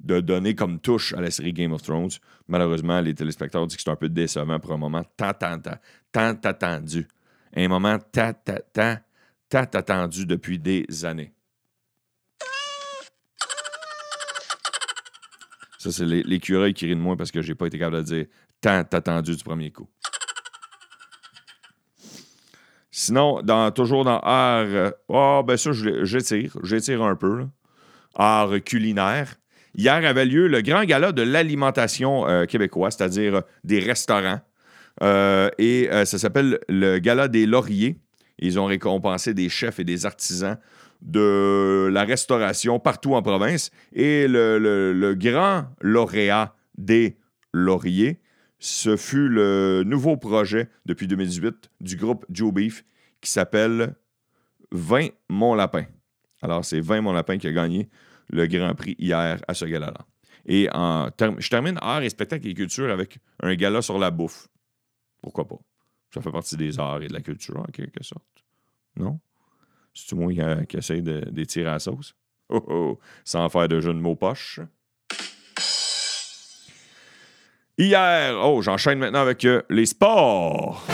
de 0.00 0.20
donner 0.20 0.54
comme 0.54 0.78
touche 0.78 1.12
à 1.14 1.20
la 1.20 1.30
série 1.30 1.52
Game 1.52 1.72
of 1.72 1.82
Thrones. 1.82 2.10
Malheureusement, 2.48 3.00
les 3.00 3.14
téléspectateurs 3.14 3.66
disent 3.66 3.76
que 3.76 3.82
c'est 3.82 3.90
un 3.90 3.96
peu 3.96 4.08
décevant 4.08 4.60
pour 4.60 4.72
un 4.72 4.78
moment 4.78 5.02
tant, 5.16 5.32
tant, 5.34 5.58
tant, 5.58 5.78
tant 6.12 6.38
attendu. 6.44 7.06
Un 7.54 7.68
moment 7.68 7.98
tant, 7.98 8.32
tant, 8.32 8.58
tant, 8.72 8.96
tant 9.48 9.64
attendu 9.74 10.24
depuis 10.24 10.58
des 10.58 10.86
années. 11.04 11.32
Ça, 15.86 15.92
c'est 15.92 16.04
l'écureuil 16.04 16.74
qui 16.74 16.86
rit 16.86 16.96
de 16.96 17.00
moi 17.00 17.16
parce 17.16 17.30
que 17.30 17.42
j'ai 17.42 17.54
pas 17.54 17.66
été 17.66 17.78
capable 17.78 17.98
de 17.98 18.02
dire 18.02 18.26
tant 18.60 18.80
attendu 18.80 19.36
du 19.36 19.44
premier 19.44 19.70
coup. 19.70 19.88
Sinon, 22.90 23.40
dans, 23.42 23.70
toujours 23.70 24.04
dans 24.04 24.18
art, 24.18 24.92
oh, 25.06 25.44
ben 25.46 25.56
ça, 25.56 25.70
j'étire, 26.02 26.56
j'étire 26.64 27.04
un 27.04 27.14
peu. 27.14 27.46
Art 28.16 28.50
culinaire. 28.64 29.36
Hier 29.76 30.04
avait 30.04 30.24
lieu 30.24 30.48
le 30.48 30.60
grand 30.60 30.84
gala 30.84 31.12
de 31.12 31.22
l'alimentation 31.22 32.26
euh, 32.26 32.46
québécoise, 32.46 32.96
c'est-à-dire 32.96 33.42
des 33.62 33.78
restaurants. 33.78 34.40
Euh, 35.04 35.50
et 35.58 35.88
euh, 35.92 36.04
ça 36.04 36.18
s'appelle 36.18 36.58
le 36.68 36.98
gala 36.98 37.28
des 37.28 37.46
lauriers. 37.46 38.00
Ils 38.38 38.58
ont 38.58 38.66
récompensé 38.66 39.34
des 39.34 39.48
chefs 39.48 39.78
et 39.78 39.84
des 39.84 40.06
artisans 40.06 40.58
de 41.02 41.88
la 41.92 42.04
restauration 42.04 42.78
partout 42.78 43.14
en 43.14 43.22
province. 43.22 43.70
Et 43.92 44.26
le, 44.28 45.14
grand 45.14 45.66
lauréat 45.80 46.54
des 46.76 47.16
lauriers, 47.52 48.20
ce 48.58 48.96
fut 48.96 49.28
le 49.28 49.82
nouveau 49.86 50.16
projet 50.16 50.68
depuis 50.84 51.06
2018 51.06 51.70
du 51.80 51.96
groupe 51.96 52.26
Joe 52.30 52.52
Beef 52.52 52.84
qui 53.20 53.30
s'appelle 53.30 53.94
20 54.72 55.08
Mon 55.28 55.54
Lapin. 55.54 55.86
Alors, 56.42 56.64
c'est 56.64 56.80
20 56.80 57.00
Mon 57.02 57.12
Lapin 57.12 57.38
qui 57.38 57.46
a 57.46 57.52
gagné 57.52 57.88
le 58.28 58.46
Grand 58.46 58.74
Prix 58.74 58.96
hier 58.98 59.40
à 59.46 59.54
ce 59.54 59.64
gala-là. 59.64 60.06
Et 60.46 60.68
je 60.72 61.48
termine 61.48 61.78
art 61.80 62.02
et 62.02 62.08
spectacle 62.08 62.46
et 62.46 62.54
culture 62.54 62.90
avec 62.90 63.18
un 63.42 63.54
gala 63.54 63.82
sur 63.82 63.98
la 63.98 64.10
bouffe. 64.10 64.48
Pourquoi 65.22 65.46
pas? 65.46 65.58
Ça 66.16 66.22
fait 66.22 66.32
partie 66.32 66.56
des 66.56 66.78
arts 66.78 67.02
et 67.02 67.08
de 67.08 67.12
la 67.12 67.20
culture, 67.20 67.58
en 67.58 67.64
quelque 67.64 68.02
sorte. 68.02 68.24
Non? 68.96 69.20
C'est-tu 69.92 70.14
moi 70.14 70.32
qui, 70.32 70.66
qui 70.66 70.76
essaye 70.78 71.02
d'étirer 71.02 71.66
la 71.66 71.78
sauce? 71.78 72.14
Oh 72.48 72.64
oh! 72.68 72.98
Sans 73.22 73.46
faire 73.50 73.68
de 73.68 73.82
jeu 73.82 73.92
de 73.92 73.98
mots 73.98 74.16
poche. 74.16 74.60
Hier, 77.76 78.34
oh, 78.42 78.62
j'enchaîne 78.62 78.98
maintenant 78.98 79.20
avec 79.20 79.44
euh, 79.44 79.60
les 79.68 79.84
sports. 79.84 80.86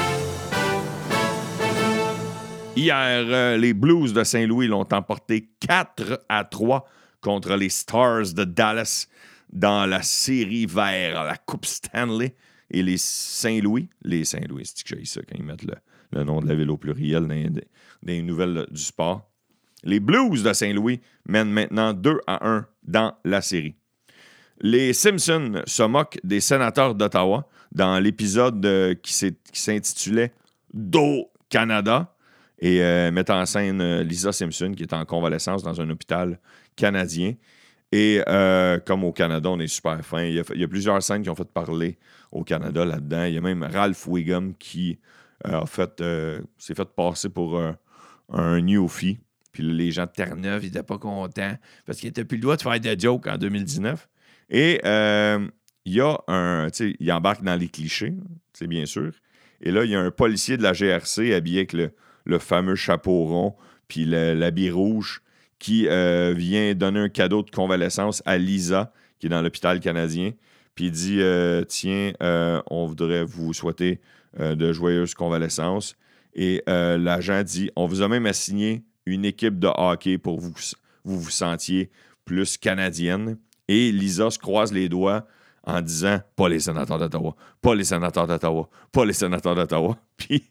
Hier, 2.74 3.24
euh, 3.28 3.56
les 3.56 3.74
Blues 3.74 4.12
de 4.12 4.24
Saint-Louis 4.24 4.66
l'ont 4.66 4.88
emporté 4.90 5.50
4 5.60 6.24
à 6.28 6.42
3 6.42 6.84
contre 7.20 7.54
les 7.54 7.68
Stars 7.68 8.34
de 8.34 8.42
Dallas 8.42 9.06
dans 9.52 9.86
la 9.86 10.02
série 10.02 10.66
vers 10.66 11.22
la 11.22 11.36
Coupe 11.36 11.66
Stanley. 11.66 12.34
Et 12.72 12.82
les 12.82 12.96
Saint-Louis, 12.96 13.88
les 14.02 14.24
Saint-Louis, 14.24 14.64
c'est 14.64 14.82
que 14.82 14.96
j'ai 14.98 15.04
ça 15.04 15.20
quand 15.28 15.36
ils 15.38 15.44
mettent 15.44 15.66
le, 16.10 16.24
nom 16.24 16.40
de 16.40 16.48
la 16.48 16.54
ville 16.54 16.70
au 16.70 16.78
pluriel 16.78 17.26
dans, 17.26 17.60
les 18.02 18.22
nouvelles 18.22 18.66
du 18.70 18.80
sport? 18.80 19.30
Les 19.84 20.00
Blues 20.00 20.42
de 20.42 20.52
Saint-Louis 20.52 21.00
mènent 21.26 21.50
maintenant 21.50 21.92
2 21.92 22.20
à 22.26 22.48
1 22.48 22.66
dans 22.82 23.14
la 23.24 23.42
série. 23.42 23.74
Les 24.60 24.92
Simpsons 24.92 25.62
se 25.66 25.82
moquent 25.82 26.18
des 26.24 26.40
sénateurs 26.40 26.94
d'Ottawa 26.94 27.48
dans 27.72 27.98
l'épisode 27.98 28.64
euh, 28.64 28.94
qui 28.94 29.12
s'intitulait 29.52 30.32
Do 30.72 31.30
Canada 31.48 32.14
et 32.58 32.80
euh, 32.80 33.10
mettent 33.10 33.30
en 33.30 33.44
scène 33.44 33.80
euh, 33.80 34.02
Lisa 34.02 34.30
Simpson 34.30 34.72
qui 34.76 34.84
est 34.84 34.92
en 34.92 35.04
convalescence 35.04 35.62
dans 35.62 35.80
un 35.80 35.90
hôpital 35.90 36.38
canadien. 36.76 37.34
Et 37.92 38.22
euh, 38.26 38.78
comme 38.80 39.04
au 39.04 39.12
Canada, 39.12 39.50
on 39.50 39.60
est 39.60 39.66
super 39.66 40.04
fin. 40.04 40.22
Il 40.24 40.34
y, 40.34 40.64
a, 40.64 40.68
plusieurs 40.68 41.02
scènes 41.02 41.22
qui 41.22 41.30
ont 41.30 41.34
fait 41.34 41.50
parler 41.52 41.98
au 42.30 42.42
Canada 42.42 42.84
là-dedans. 42.84 43.24
Il 43.24 43.34
y 43.34 43.38
a 43.38 43.40
même 43.42 43.62
Ralph 43.62 44.06
Wiggum 44.06 44.54
qui 44.54 44.98
a 45.44 45.66
fait, 45.66 46.02
s'est 46.56 46.74
fait 46.74 46.88
passer 46.96 47.28
pour 47.28 47.60
un 48.30 48.60
newfie. 48.62 49.18
Puis 49.52 49.62
les 49.62 49.90
gens 49.90 50.06
de 50.06 50.12
Terre-Neuve, 50.12 50.64
ils 50.64 50.68
n'étaient 50.68 50.82
pas 50.82 50.96
contents 50.96 51.58
parce 51.84 51.98
qu'ils 51.98 52.08
n'étaient 52.08 52.24
plus 52.24 52.38
le 52.38 52.42
droit 52.42 52.56
de 52.56 52.62
faire 52.62 52.80
des 52.80 52.98
jokes 52.98 53.26
en 53.26 53.36
2019. 53.36 54.08
Et 54.48 54.80
il 55.84 55.92
y 55.92 56.00
a 56.00 56.18
un. 56.28 56.68
Il 56.80 57.12
embarque 57.12 57.42
dans 57.42 57.56
les 57.56 57.68
clichés, 57.68 58.14
c'est 58.54 58.68
bien 58.68 58.86
sûr. 58.86 59.12
Et 59.60 59.70
là, 59.70 59.84
il 59.84 59.90
y 59.90 59.94
a 59.94 60.00
un 60.00 60.10
policier 60.10 60.56
de 60.56 60.62
la 60.62 60.72
GRC 60.72 61.34
habillé 61.34 61.58
avec 61.58 61.72
le, 61.74 61.90
le 62.24 62.38
fameux 62.38 62.74
chapeau 62.74 63.24
rond, 63.24 63.56
puis 63.88 64.04
l'habit 64.04 64.70
rouge, 64.70 65.22
qui 65.62 65.86
euh, 65.86 66.34
vient 66.36 66.74
donner 66.74 66.98
un 66.98 67.08
cadeau 67.08 67.44
de 67.44 67.50
convalescence 67.50 68.20
à 68.26 68.36
Lisa, 68.36 68.92
qui 69.20 69.26
est 69.26 69.28
dans 69.28 69.40
l'hôpital 69.42 69.78
canadien. 69.78 70.32
Puis 70.74 70.86
il 70.86 70.90
dit 70.90 71.18
euh, 71.20 71.62
Tiens, 71.62 72.10
euh, 72.20 72.60
on 72.68 72.84
voudrait 72.86 73.22
vous 73.22 73.52
souhaiter 73.54 74.00
de 74.40 74.72
joyeuses 74.72 75.14
convalescences. 75.14 75.94
Et 76.34 76.64
l'agent 76.66 77.44
dit 77.44 77.70
On 77.76 77.86
vous 77.86 78.02
a 78.02 78.08
même 78.08 78.26
assigné 78.26 78.82
une 79.06 79.24
équipe 79.24 79.60
de 79.60 79.68
hockey 79.68 80.18
pour 80.18 80.40
vous 80.40 80.52
vous, 81.04 81.20
vous 81.20 81.30
sentiez 81.30 81.90
plus 82.24 82.56
canadienne. 82.56 83.38
Et 83.68 83.92
Lisa 83.92 84.30
se 84.30 84.40
croise 84.40 84.72
les 84.72 84.88
doigts 84.88 85.28
en 85.62 85.80
disant 85.80 86.18
Pas 86.34 86.48
les 86.48 86.58
sénateurs 86.58 86.98
d'Ottawa, 86.98 87.36
pas 87.60 87.76
les 87.76 87.84
sénateurs 87.84 88.26
d'Ottawa, 88.26 88.68
pas 88.90 89.04
les 89.04 89.12
sénateurs 89.12 89.54
d'Ottawa. 89.54 89.96
Puis 90.16 90.42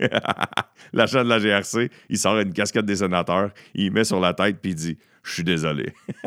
L'agent 0.92 1.24
de 1.24 1.28
la 1.28 1.38
GRC, 1.38 1.90
il 2.08 2.18
sort 2.18 2.38
une 2.38 2.52
casquette 2.52 2.86
des 2.86 2.96
sénateurs, 2.96 3.50
il 3.74 3.92
met 3.92 4.04
sur 4.04 4.20
la 4.20 4.34
tête, 4.34 4.58
puis 4.60 4.72
il 4.72 4.74
dit 4.74 4.98
Je 5.22 5.32
suis 5.32 5.44
désolé. 5.44 5.92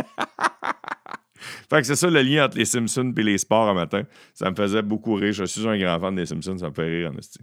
fait 1.70 1.82
que 1.82 1.84
c'est 1.84 1.96
ça 1.96 2.10
le 2.10 2.22
lien 2.22 2.46
entre 2.46 2.58
les 2.58 2.66
Simpsons 2.66 3.14
et 3.16 3.24
les 3.24 3.38
sports 3.38 3.70
un 3.70 3.74
matin. 3.74 4.04
Ça 4.34 4.50
me 4.50 4.56
faisait 4.56 4.82
beaucoup 4.82 5.14
rire. 5.14 5.34
Je 5.34 5.46
suis 5.46 5.68
un 5.68 5.78
grand 5.78 6.00
fan 6.00 6.16
des 6.16 6.26
Simpsons, 6.26 6.58
ça 6.58 6.70
me 6.70 6.74
fait 6.74 6.86
rire 6.86 7.12
en 7.14 7.18
esti. 7.18 7.40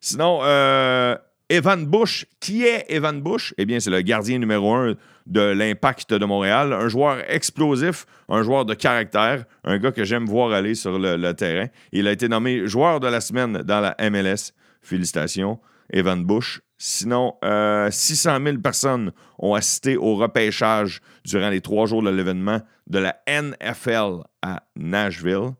Sinon, 0.00 0.40
euh, 0.42 1.16
Evan 1.48 1.86
Bush. 1.86 2.26
Qui 2.40 2.64
est 2.64 2.86
Evan 2.88 3.20
Bush? 3.20 3.54
Eh 3.58 3.66
bien, 3.66 3.80
c'est 3.80 3.90
le 3.90 4.00
gardien 4.00 4.38
numéro 4.38 4.74
un 4.74 4.94
de 5.26 5.40
l'Impact 5.40 6.12
de 6.12 6.24
Montréal. 6.24 6.72
Un 6.72 6.88
joueur 6.88 7.18
explosif, 7.28 8.06
un 8.28 8.42
joueur 8.42 8.64
de 8.64 8.74
caractère, 8.74 9.44
un 9.64 9.78
gars 9.78 9.92
que 9.92 10.04
j'aime 10.04 10.26
voir 10.26 10.52
aller 10.52 10.74
sur 10.74 10.98
le, 10.98 11.32
terrain. 11.32 11.66
Il 11.92 12.08
a 12.08 12.12
été 12.12 12.28
nommé 12.28 12.66
joueur 12.66 13.00
de 13.00 13.06
la 13.06 13.20
semaine 13.20 13.62
dans 13.64 13.80
la 13.80 13.96
MLS. 14.10 14.52
Félicitations, 14.86 15.58
Evan 15.92 16.24
Bush. 16.24 16.60
Sinon, 16.78 17.34
600 17.42 17.44
euh, 17.44 18.44
000 18.44 18.58
personnes 18.58 19.12
ont 19.38 19.54
assisté 19.54 19.96
au 19.96 20.14
repêchage 20.16 21.00
durant 21.24 21.48
les 21.48 21.60
trois 21.60 21.86
jours 21.86 22.02
de 22.02 22.10
l'événement 22.10 22.60
de 22.86 22.98
la 22.98 23.16
NFL 23.26 24.22
à 24.42 24.62
Nashville. 24.76 25.52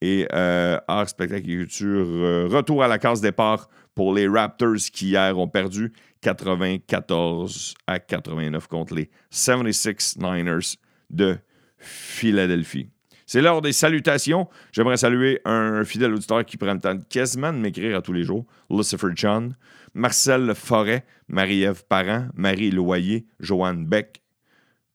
Et 0.00 0.26
euh, 0.32 0.78
art, 0.88 1.08
spectacle 1.08 1.48
et 1.48 1.58
culture, 1.58 2.06
euh, 2.06 2.48
retour 2.50 2.82
à 2.82 2.88
la 2.88 2.98
case 2.98 3.20
départ 3.20 3.68
pour 3.94 4.12
les 4.12 4.26
Raptors 4.26 4.90
qui 4.92 5.10
hier 5.10 5.38
ont 5.38 5.46
perdu 5.46 5.92
94 6.22 7.74
à 7.86 8.00
89 8.00 8.66
contre 8.66 8.94
les 8.94 9.10
76 9.30 10.18
Niners 10.18 10.76
de 11.08 11.38
Philadelphie. 11.78 12.91
C'est 13.32 13.40
l'heure 13.40 13.62
des 13.62 13.72
salutations. 13.72 14.46
J'aimerais 14.72 14.98
saluer 14.98 15.40
un 15.46 15.84
fidèle 15.84 16.12
auditeur 16.12 16.44
qui 16.44 16.58
prend 16.58 16.74
le 16.74 16.80
temps 16.80 16.98
quasiment 17.08 17.50
de 17.50 17.56
m'écrire 17.56 17.96
à 17.96 18.02
tous 18.02 18.12
les 18.12 18.24
jours, 18.24 18.44
Lucifer 18.68 19.06
John, 19.14 19.56
Marcel 19.94 20.54
Forêt, 20.54 21.06
Marie-Ève 21.28 21.82
Parent, 21.88 22.28
Marie 22.34 22.70
Loyer, 22.70 23.24
Joanne 23.40 23.86
Beck, 23.86 24.20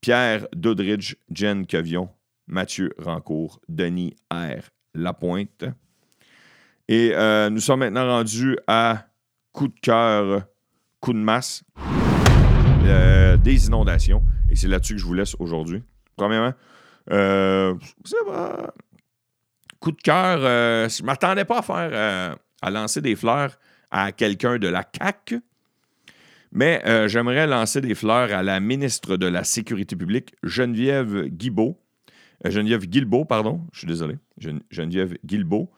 Pierre 0.01 0.47
Doudridge, 0.55 1.15
Jen 1.31 1.65
Quevion, 1.65 2.09
Mathieu 2.45 2.91
Rancourt, 2.99 3.59
Denis 3.69 4.15
R. 4.31 4.69
Lapointe. 4.93 5.65
Et 6.87 7.13
euh, 7.15 7.49
nous 7.49 7.59
sommes 7.59 7.79
maintenant 7.79 8.05
rendus 8.05 8.55
à 8.67 9.07
coup 9.51 9.67
de 9.67 9.79
cœur, 9.81 10.43
coup 10.99 11.13
de 11.13 11.17
masse, 11.17 11.63
euh, 12.83 13.35
des 13.37 13.65
inondations. 13.65 14.23
Et 14.51 14.55
c'est 14.55 14.67
là-dessus 14.67 14.93
que 14.93 14.99
je 14.99 15.05
vous 15.07 15.15
laisse 15.15 15.35
aujourd'hui. 15.39 15.81
Premièrement, 16.15 16.53
euh, 17.11 17.75
coup 19.79 19.91
de 19.91 20.01
cœur, 20.01 20.39
je 20.39 21.01
ne 21.01 21.05
m'attendais 21.05 21.45
pas 21.45 21.59
à 21.59 21.61
faire, 21.61 22.37
à 22.61 22.71
lancer 22.71 23.01
des 23.01 23.15
fleurs 23.15 23.57
à 23.91 24.11
quelqu'un 24.11 24.57
de 24.57 24.67
la 24.67 24.83
CAC. 24.83 25.35
Mais 26.51 26.81
j'aimerais 27.07 27.47
lancer 27.47 27.81
des 27.81 27.95
fleurs 27.95 28.33
à 28.33 28.43
la 28.43 28.59
ministre 28.59 29.17
de 29.17 29.27
la 29.27 29.43
Sécurité 29.43 29.95
publique, 29.95 30.35
Geneviève 30.43 31.27
Guilbeault. 31.27 31.79
Geneviève 32.45 32.85
Guilbeault, 32.85 33.25
pardon, 33.25 33.61
je 33.73 33.79
suis 33.79 33.87
désolé. 33.87 34.17
Geneviève 34.69 35.17
Guilbeault, 35.25 35.71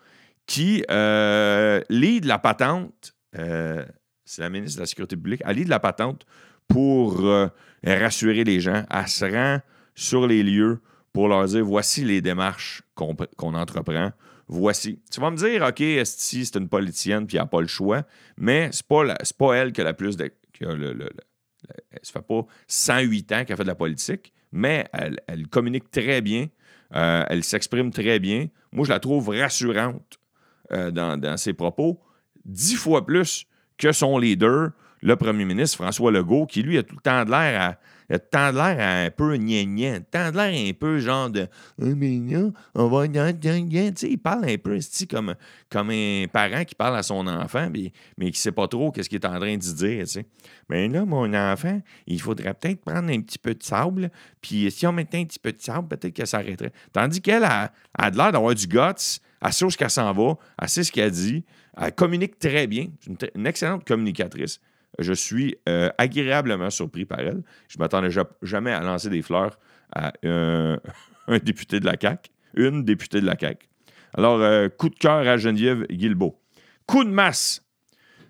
qui 0.50 0.84
euh, 0.90 1.80
lit 1.92 2.22
de 2.22 2.28
la 2.28 2.40
patente, 2.40 3.14
euh, 3.38 3.86
c'est 4.26 4.42
la 4.42 4.50
ministre 4.50 4.78
de 4.78 4.82
la 4.82 4.88
Sécurité 4.88 5.16
publique, 5.16 5.44
elle 5.46 5.58
lit 5.58 5.66
de 5.66 5.70
la 5.70 5.80
patente 5.80 6.26
pour 6.68 7.24
euh, 7.24 7.48
rassurer 7.86 8.44
les 8.44 8.60
gens. 8.60 8.84
Elle 8.90 9.08
se 9.08 9.26
rend 9.26 9.60
sur 9.94 10.26
les 10.26 10.42
lieux 10.42 10.80
pour 11.14 11.28
leur 11.28 11.46
dire 11.46 11.66
voici 11.66 12.04
les 12.04 12.22
démarches 12.22 12.82
qu'on 12.96 13.54
entreprend. 13.54 14.12
Voici. 14.48 15.00
Tu 15.12 15.22
vas 15.22 15.30
me 15.30 15.38
dire, 15.38 15.64
OK, 15.64 15.84
si 16.06 16.46
c'est 16.46 16.58
une 16.58 16.70
politicienne 16.70 17.28
puis 17.28 17.38
elle 17.38 17.44
n'a 17.44 17.48
pas 17.48 17.62
le 17.62 17.68
choix, 17.68 18.04
mais 18.38 18.70
c'est 18.72 18.86
pas, 18.86 19.04
pas 19.38 19.54
elle 19.56 19.72
qui 19.72 19.82
a 19.82 19.84
la 19.84 19.94
plus 19.94 20.18
de. 20.18 20.32
Qui 20.54 20.66
a 20.66 20.76
fait 22.04 22.22
pas 22.22 22.46
108 22.68 23.32
ans 23.32 23.46
qu'elle 23.46 23.58
fait 23.58 23.64
de 23.64 23.68
la 23.68 23.76
politique, 23.76 24.34
mais 24.52 24.88
elle, 24.92 25.48
communique 25.50 25.92
très 25.92 26.22
bien. 26.22 26.48
elle 26.92 27.44
s'exprime 27.44 27.92
très 27.92 28.20
bien. 28.20 28.48
Moi, 28.72 28.86
je 28.86 28.90
la 28.90 29.00
trouve 29.00 29.30
rassurante. 29.30 30.20
Euh, 30.72 30.92
dans, 30.92 31.38
ses 31.38 31.54
propos, 31.54 32.00
dix 32.46 32.76
fois 32.76 33.04
plus 33.04 33.48
que 33.80 33.92
son 33.92 34.20
leader, 34.20 34.70
le 35.02 35.16
premier 35.16 35.46
ministre 35.46 35.78
François 35.78 36.12
Legault, 36.12 36.46
qui 36.46 36.62
lui 36.62 36.78
a 36.78 36.84
tout 36.84 36.96
le 36.96 37.02
temps 37.02 37.24
de 37.26 37.32
l'air 37.32 37.62
à. 37.62 37.78
Il 38.10 38.16
a 38.16 38.20
temps 38.20 38.52
de 38.52 38.58
l'air 38.58 39.06
un 39.06 39.12
peu 39.12 39.38
le 39.38 40.00
temps 40.00 40.32
de 40.32 40.36
l'air 40.36 40.70
un 40.70 40.74
peu 40.74 40.98
genre 40.98 41.30
de 41.30 41.48
oh, 41.80 41.86
mais 41.96 42.20
on 42.74 42.88
va 42.88 43.06
il 43.06 44.18
parle 44.18 44.50
un 44.50 44.58
peu 44.58 44.80
comme, 45.08 45.36
comme 45.70 45.92
un 45.92 46.26
parent 46.32 46.66
qui 46.66 46.74
parle 46.74 46.98
à 46.98 47.04
son 47.04 47.28
enfant, 47.28 47.70
mais, 47.72 47.94
mais 48.18 48.26
qui 48.32 48.40
ne 48.40 48.42
sait 48.42 48.52
pas 48.52 48.68
trop 48.68 48.92
qu'est-ce 48.92 49.10
qu'il 49.10 49.20
est 49.20 49.26
en 49.28 49.40
train 49.40 49.56
de 49.56 49.58
dire. 49.58 50.06
Mais 50.70 50.88
là, 50.88 51.06
mon 51.06 51.32
enfant, 51.36 51.80
il 52.08 52.20
faudrait 52.20 52.56
peut-être 52.56 52.82
prendre 52.82 53.12
un 53.12 53.22
petit 53.22 53.38
peu 53.38 53.54
de 53.54 53.62
sable, 53.62 54.10
puis 54.42 54.72
si 54.72 54.88
on 54.88 54.92
mettait 54.92 55.20
un 55.20 55.26
petit 55.26 55.40
peu 55.40 55.52
de 55.52 55.62
sable, 55.62 55.88
peut-être 55.88 56.16
que 56.16 56.26
ça 56.26 56.38
arrêterait. 56.38 56.72
Tandis 56.92 57.22
qu'elle 57.22 57.44
a, 57.44 57.72
a 57.94 58.10
de 58.10 58.18
l'air 58.18 58.32
d'avoir 58.32 58.56
du 58.56 58.66
guts, 58.66 59.20
elle 59.42 59.54
sait 59.54 59.66
où 59.66 59.70
qu'elle 59.70 59.90
s'en 59.92 60.12
va, 60.14 60.34
elle 60.60 60.68
sait 60.68 60.84
ce 60.84 60.92
qu'elle 60.92 61.12
dit, 61.12 61.46
elle 61.78 61.94
communique 61.94 62.40
très 62.40 62.66
bien, 62.66 62.88
une, 63.06 63.18
une 63.36 63.46
excellente 63.46 63.86
communicatrice. 63.86 64.60
Je 64.98 65.14
suis 65.14 65.56
euh, 65.68 65.90
agréablement 65.98 66.70
surpris 66.70 67.06
par 67.06 67.20
elle. 67.20 67.44
Je 67.68 67.78
ne 67.78 67.84
m'attendais 67.84 68.10
jamais 68.42 68.72
à 68.72 68.82
lancer 68.82 69.10
des 69.10 69.22
fleurs 69.22 69.60
à 69.94 70.14
un, 70.24 70.80
député 71.44 71.80
de 71.80 71.86
la 71.86 71.96
CAQ, 72.00 72.32
une 72.56 72.84
députée 72.84 73.22
de 73.22 73.26
la 73.26 73.38
CAQ. 73.40 73.68
Alors, 74.14 74.42
euh, 74.42 74.68
coup 74.70 74.90
de 74.90 74.96
cœur 74.96 75.28
à 75.28 75.38
Geneviève 75.38 75.86
Guilbeault. 75.88 76.40
Coup 76.86 77.04
de 77.04 77.10
masse. 77.10 77.64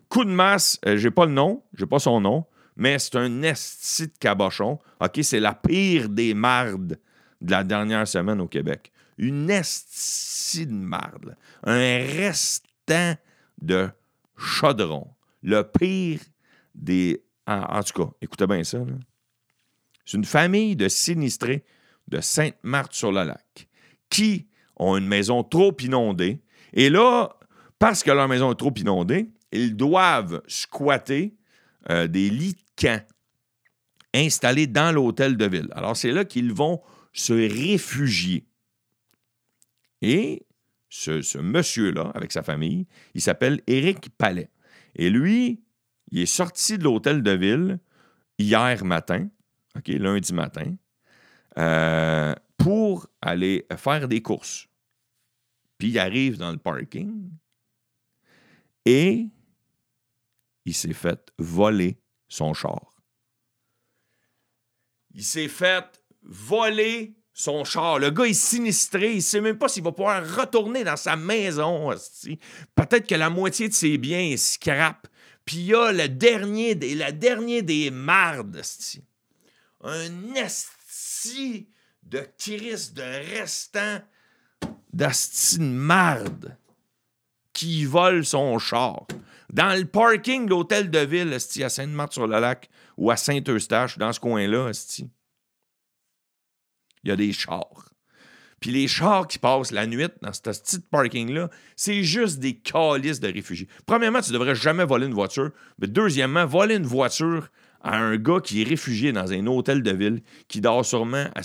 Coup 0.10 0.26
de 0.26 0.30
masse, 0.30 0.80
je 0.86 0.90
euh, 0.90 0.98
j'ai 0.98 1.12
pas 1.12 1.26
le 1.26 1.32
nom, 1.32 1.64
j'ai 1.78 1.86
pas 1.86 2.00
son 2.00 2.20
nom, 2.20 2.46
mais 2.76 3.00
c'est 3.00 3.16
un 3.16 3.42
esti 3.44 4.08
de 4.08 4.14
cabochon. 4.20 4.80
OK, 5.00 5.20
c'est 5.22 5.40
la 5.40 5.54
pire 5.54 6.10
des 6.10 6.34
mardes 6.34 7.00
de 7.42 7.52
la 7.52 7.64
dernière 7.64 8.08
semaine 8.08 8.42
au 8.42 8.48
Québec 8.48 8.92
une 9.20 9.50
esti 9.50 10.66
de 10.66 10.74
marde, 10.74 11.36
un 11.64 11.78
restant 11.78 13.16
de 13.62 13.90
chaudron. 14.38 15.08
Le 15.44 15.62
pire 15.62 16.22
des. 16.80 17.24
En, 17.48 17.82
tout 17.84 18.04
cas, 18.04 18.12
écoutez 18.22 18.46
bien 18.46 18.64
ça. 18.64 18.80
C'est 20.06 20.18
une 20.18 20.26
famille 20.26 20.76
de 20.76 20.88
sinistrés 20.88 21.64
de 22.08 22.22
Sainte-Marthe-sur-le-Lac 22.22 23.68
qui 24.10 24.48
ont 24.76 24.98
une 24.98 25.08
maison 25.08 25.44
trop 25.44 25.76
inondée. 25.80 26.42
Et 26.74 26.90
là, 26.90 27.36
parce 27.80 28.04
que 28.04 28.12
leur 28.12 28.28
maison 28.28 28.52
est 28.52 28.56
trop 28.56 28.74
inondée, 28.76 29.32
ils 29.52 29.76
doivent 29.76 30.42
squatter 30.48 31.36
euh, 31.90 32.08
des 32.08 32.30
lits 32.30 32.56
de 32.84 33.00
installés 34.14 34.68
dans 34.68 34.92
l'hôtel 34.92 35.38
de 35.38 35.46
ville. 35.46 35.70
Alors, 35.72 35.96
c'est 35.96 36.12
là 36.12 36.26
qu'ils 36.26 36.54
vont 36.54 36.82
se 37.14 37.34
réfugier. 37.34 38.46
Et 40.02 40.46
ce, 40.90 41.38
monsieur-là, 41.38 42.12
avec 42.16 42.32
sa 42.32 42.44
famille, 42.44 42.88
il 43.14 43.22
s'appelle 43.22 43.62
Éric 43.68 44.10
Palais. 44.18 44.50
Et 44.96 45.10
lui, 45.10 45.62
il 46.12 46.22
est 46.22 46.26
sorti 46.26 46.78
de 46.78 46.84
l'hôtel 46.84 47.24
de 47.24 47.32
ville 47.32 47.80
hier 48.38 48.84
matin, 48.84 49.30
lundi 49.88 50.34
matin, 50.34 50.76
euh, 51.58 52.34
pour 52.58 53.08
aller 53.22 53.66
faire 53.78 54.08
des 54.08 54.22
courses. 54.22 54.68
Puis 55.78 55.90
il 55.90 56.00
arrive 56.00 56.38
dans 56.38 56.52
le 56.52 56.58
parking 56.58 57.30
et 58.86 59.28
il 60.66 60.74
s'est 60.74 60.94
fait 60.94 61.32
voler 61.38 62.02
son 62.28 62.54
char. 62.54 63.04
Il 65.12 65.24
s'est 65.24 65.48
fait 65.48 65.86
voler 66.22 67.16
son 67.34 67.64
char. 67.64 68.00
Le 68.00 68.12
gars 68.12 68.26
est 68.26 68.34
sinistré. 68.34 69.12
Il 69.12 69.18
ne 69.18 69.22
sait 69.22 69.42
même 69.42 69.58
pas 69.58 69.70
s'il 69.70 69.84
va 69.84 69.92
pouvoir 69.92 70.24
retourner 70.36 70.84
dans 70.84 70.98
sa 70.98 71.16
maison. 71.16 71.90
Peut-être 72.76 73.08
que 73.08 73.16
la 73.16 73.30
moitié 73.30 73.70
de 73.70 73.74
ses 73.74 73.98
biens 73.98 74.20
est 74.20 74.38
scrap. 74.38 75.08
Puis 75.50 75.58
il 75.58 75.66
y 75.66 75.74
a 75.74 75.92
le 75.92 76.08
dernier 76.08 76.76
des, 76.76 77.62
des 77.64 77.90
mardes. 77.90 78.62
Un 79.84 80.36
esti 80.36 81.68
de 82.04 82.24
Chris 82.38 82.92
de 82.94 83.34
restant 83.34 84.00
d'asti 84.94 85.58
de 85.58 85.64
marde 85.64 86.56
qui 87.52 87.86
vole 87.86 88.24
son 88.24 88.60
char. 88.60 89.08
Dans 89.52 89.76
le 89.76 89.86
parking 89.86 90.46
de 90.46 90.52
l'hôtel 90.52 90.92
de 90.92 91.00
ville, 91.00 91.34
à 91.34 91.70
Sainte-Marthe-sur-le-Lac 91.70 92.70
ou 92.96 93.10
à 93.10 93.18
Saint-Eustache, 93.18 93.98
dans 93.98 94.14
ce 94.14 94.20
coin-là, 94.20 94.70
il 95.00 97.10
y 97.10 97.12
a 97.12 97.16
des 97.16 97.34
chars. 97.34 97.89
Puis 98.60 98.72
les 98.72 98.88
chars 98.88 99.28
qui 99.28 99.40
passent 99.40 99.72
la 99.72 99.86
nuit 99.88 100.08
dans 100.22 100.34
ce 100.34 100.42
petit 100.42 100.80
parking-là, 100.80 101.50
c'est 101.76 102.04
juste 102.04 102.40
des 102.40 102.56
calices 102.56 103.20
de 103.20 103.32
réfugiés. 103.32 103.68
Premièrement, 103.86 104.22
tu 104.22 104.32
ne 104.32 104.38
devrais 104.38 104.56
jamais 104.56 104.86
voler 104.86 105.08
une 105.08 105.14
voiture. 105.14 105.52
Mais 105.80 105.88
deuxièmement, 105.88 106.46
voler 106.46 106.76
une 106.76 106.86
voiture 106.86 107.50
à 107.82 107.98
un 107.98 108.18
gars 108.18 108.40
qui 108.44 108.62
est 108.62 108.66
réfugié 108.66 109.12
dans 109.12 109.32
un 109.32 109.46
hôtel 109.48 109.84
de 109.84 109.92
ville, 109.92 110.22
qui 110.48 110.62
dort 110.62 110.86
sûrement 110.86 111.26
à 111.36 111.42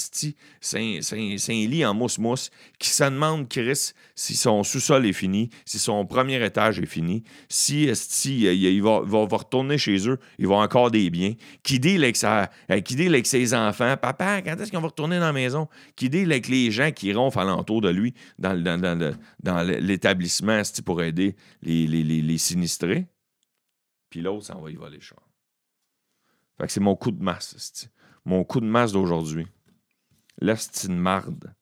un 0.77 1.67
lit 1.67 1.85
en 1.85 1.95
mousse-mousse, 1.95 2.51
qui 2.79 2.91
se 2.91 3.05
demande, 3.05 3.49
Chris, 3.49 3.93
si 4.15 4.35
son 4.35 4.63
sous-sol 4.63 5.07
est 5.07 5.13
fini, 5.13 5.51
si 5.65 5.79
son 5.79 6.05
premier 6.07 6.45
étage 6.45 6.79
est 6.81 6.87
fini, 6.87 7.23
si 7.49 7.85
esti, 7.85 8.43
il, 8.43 8.83
va, 8.83 8.99
retourner 8.99 9.79
chez 9.79 10.09
eux, 10.09 10.19
il 10.39 10.47
va 10.49 10.57
encore 10.57 10.91
des 10.91 11.11
biens, 11.11 11.35
qui 11.63 11.79
dit 11.79 11.97
avec, 11.97 12.23
euh, 12.25 12.81
qui 12.81 13.07
avec 13.07 13.27
ses 13.27 13.55
enfants, 13.55 13.97
papa, 13.97 14.43
quand 14.43 14.59
est-ce 14.61 14.73
qu'on 14.73 14.81
va 14.81 14.89
retourner 14.89 15.19
dans 15.19 15.27
la 15.27 15.33
maison, 15.33 15.69
qui 15.97 16.09
dit 16.09 16.23
avec 16.23 16.49
les 16.49 16.71
gens 16.71 16.91
qui 16.91 17.13
ronflent 17.13 17.41
alentour 17.41 17.81
de 17.81 17.91
lui 17.91 18.15
dans, 18.39 18.61
dans, 18.63 19.63
l'établissement 19.63 20.63
pour 20.85 21.03
aider 21.03 21.37
les, 21.63 21.87
les, 21.87 22.39
sinistrés? 22.39 23.07
Puis 24.11 24.21
l'autre 24.21 24.47
s'en 24.47 24.61
va 24.61 24.71
y 24.71 24.75
voler 24.75 24.97
le 24.97 25.03
fait 26.59 26.67
que 26.67 26.73
c'est 26.73 26.81
mon 26.81 26.97
coup 26.97 27.11
de 27.11 27.23
masse. 27.23 27.89
Mon 28.25 28.45
coup 28.45 28.61
de 28.61 28.67
masse 28.67 28.93
d'aujourd'hui. 28.93 29.47
Là, 30.41 30.57
c'est 30.57 30.89
une 30.89 30.99
marde. 30.99 31.53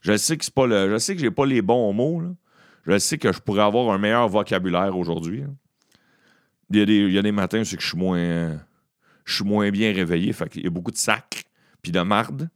Je 0.00 0.16
sais 0.16 0.36
que. 0.36 0.44
Je 0.44 0.98
sais 0.98 1.14
que 1.14 1.20
j'ai 1.20 1.30
pas 1.30 1.46
les 1.46 1.62
bons 1.62 1.92
mots. 1.92 2.22
Je 2.86 2.98
sais 2.98 3.18
que 3.18 3.32
je 3.32 3.40
pourrais 3.40 3.62
avoir 3.62 3.92
un 3.92 3.98
meilleur 3.98 4.28
vocabulaire 4.28 4.96
aujourd'hui. 4.96 5.44
Il, 6.70 6.78
y 7.12 7.18
a 7.18 7.22
des, 7.22 7.32
matins, 7.32 7.64
c'est 7.64 7.76
que 7.76 7.82
je 7.82 7.88
suis 7.88 7.98
moins. 7.98 8.58
Je 9.24 9.34
suis 9.34 9.44
moins 9.44 9.70
bien 9.70 9.92
réveillé. 9.92 10.32
Fait 10.32 10.48
qu'il 10.48 10.64
y 10.64 10.66
a 10.66 10.70
beaucoup 10.70 10.90
de 10.90 10.96
sacs 10.96 11.44
puis 11.82 11.92
de 11.92 12.00
marde. 12.00 12.48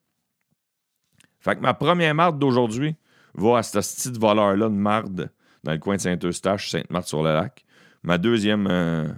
Fait 1.40 1.56
que 1.56 1.60
ma 1.60 1.74
première 1.74 2.14
marde 2.14 2.38
d'aujourd'hui 2.38 2.96
va 3.34 3.58
à 3.58 3.62
ce 3.62 3.78
petit 3.78 4.18
voleur-là 4.18 4.68
de 4.68 4.74
marde 4.74 5.30
dans 5.62 5.72
le 5.72 5.78
coin 5.78 5.96
de 5.96 6.00
Saint-Eustache, 6.00 6.70
Sainte-Marthe-sur-le-Lac. 6.70 7.64
Ma 8.02 8.18
deuxième. 8.18 8.66
Euh, 8.70 9.08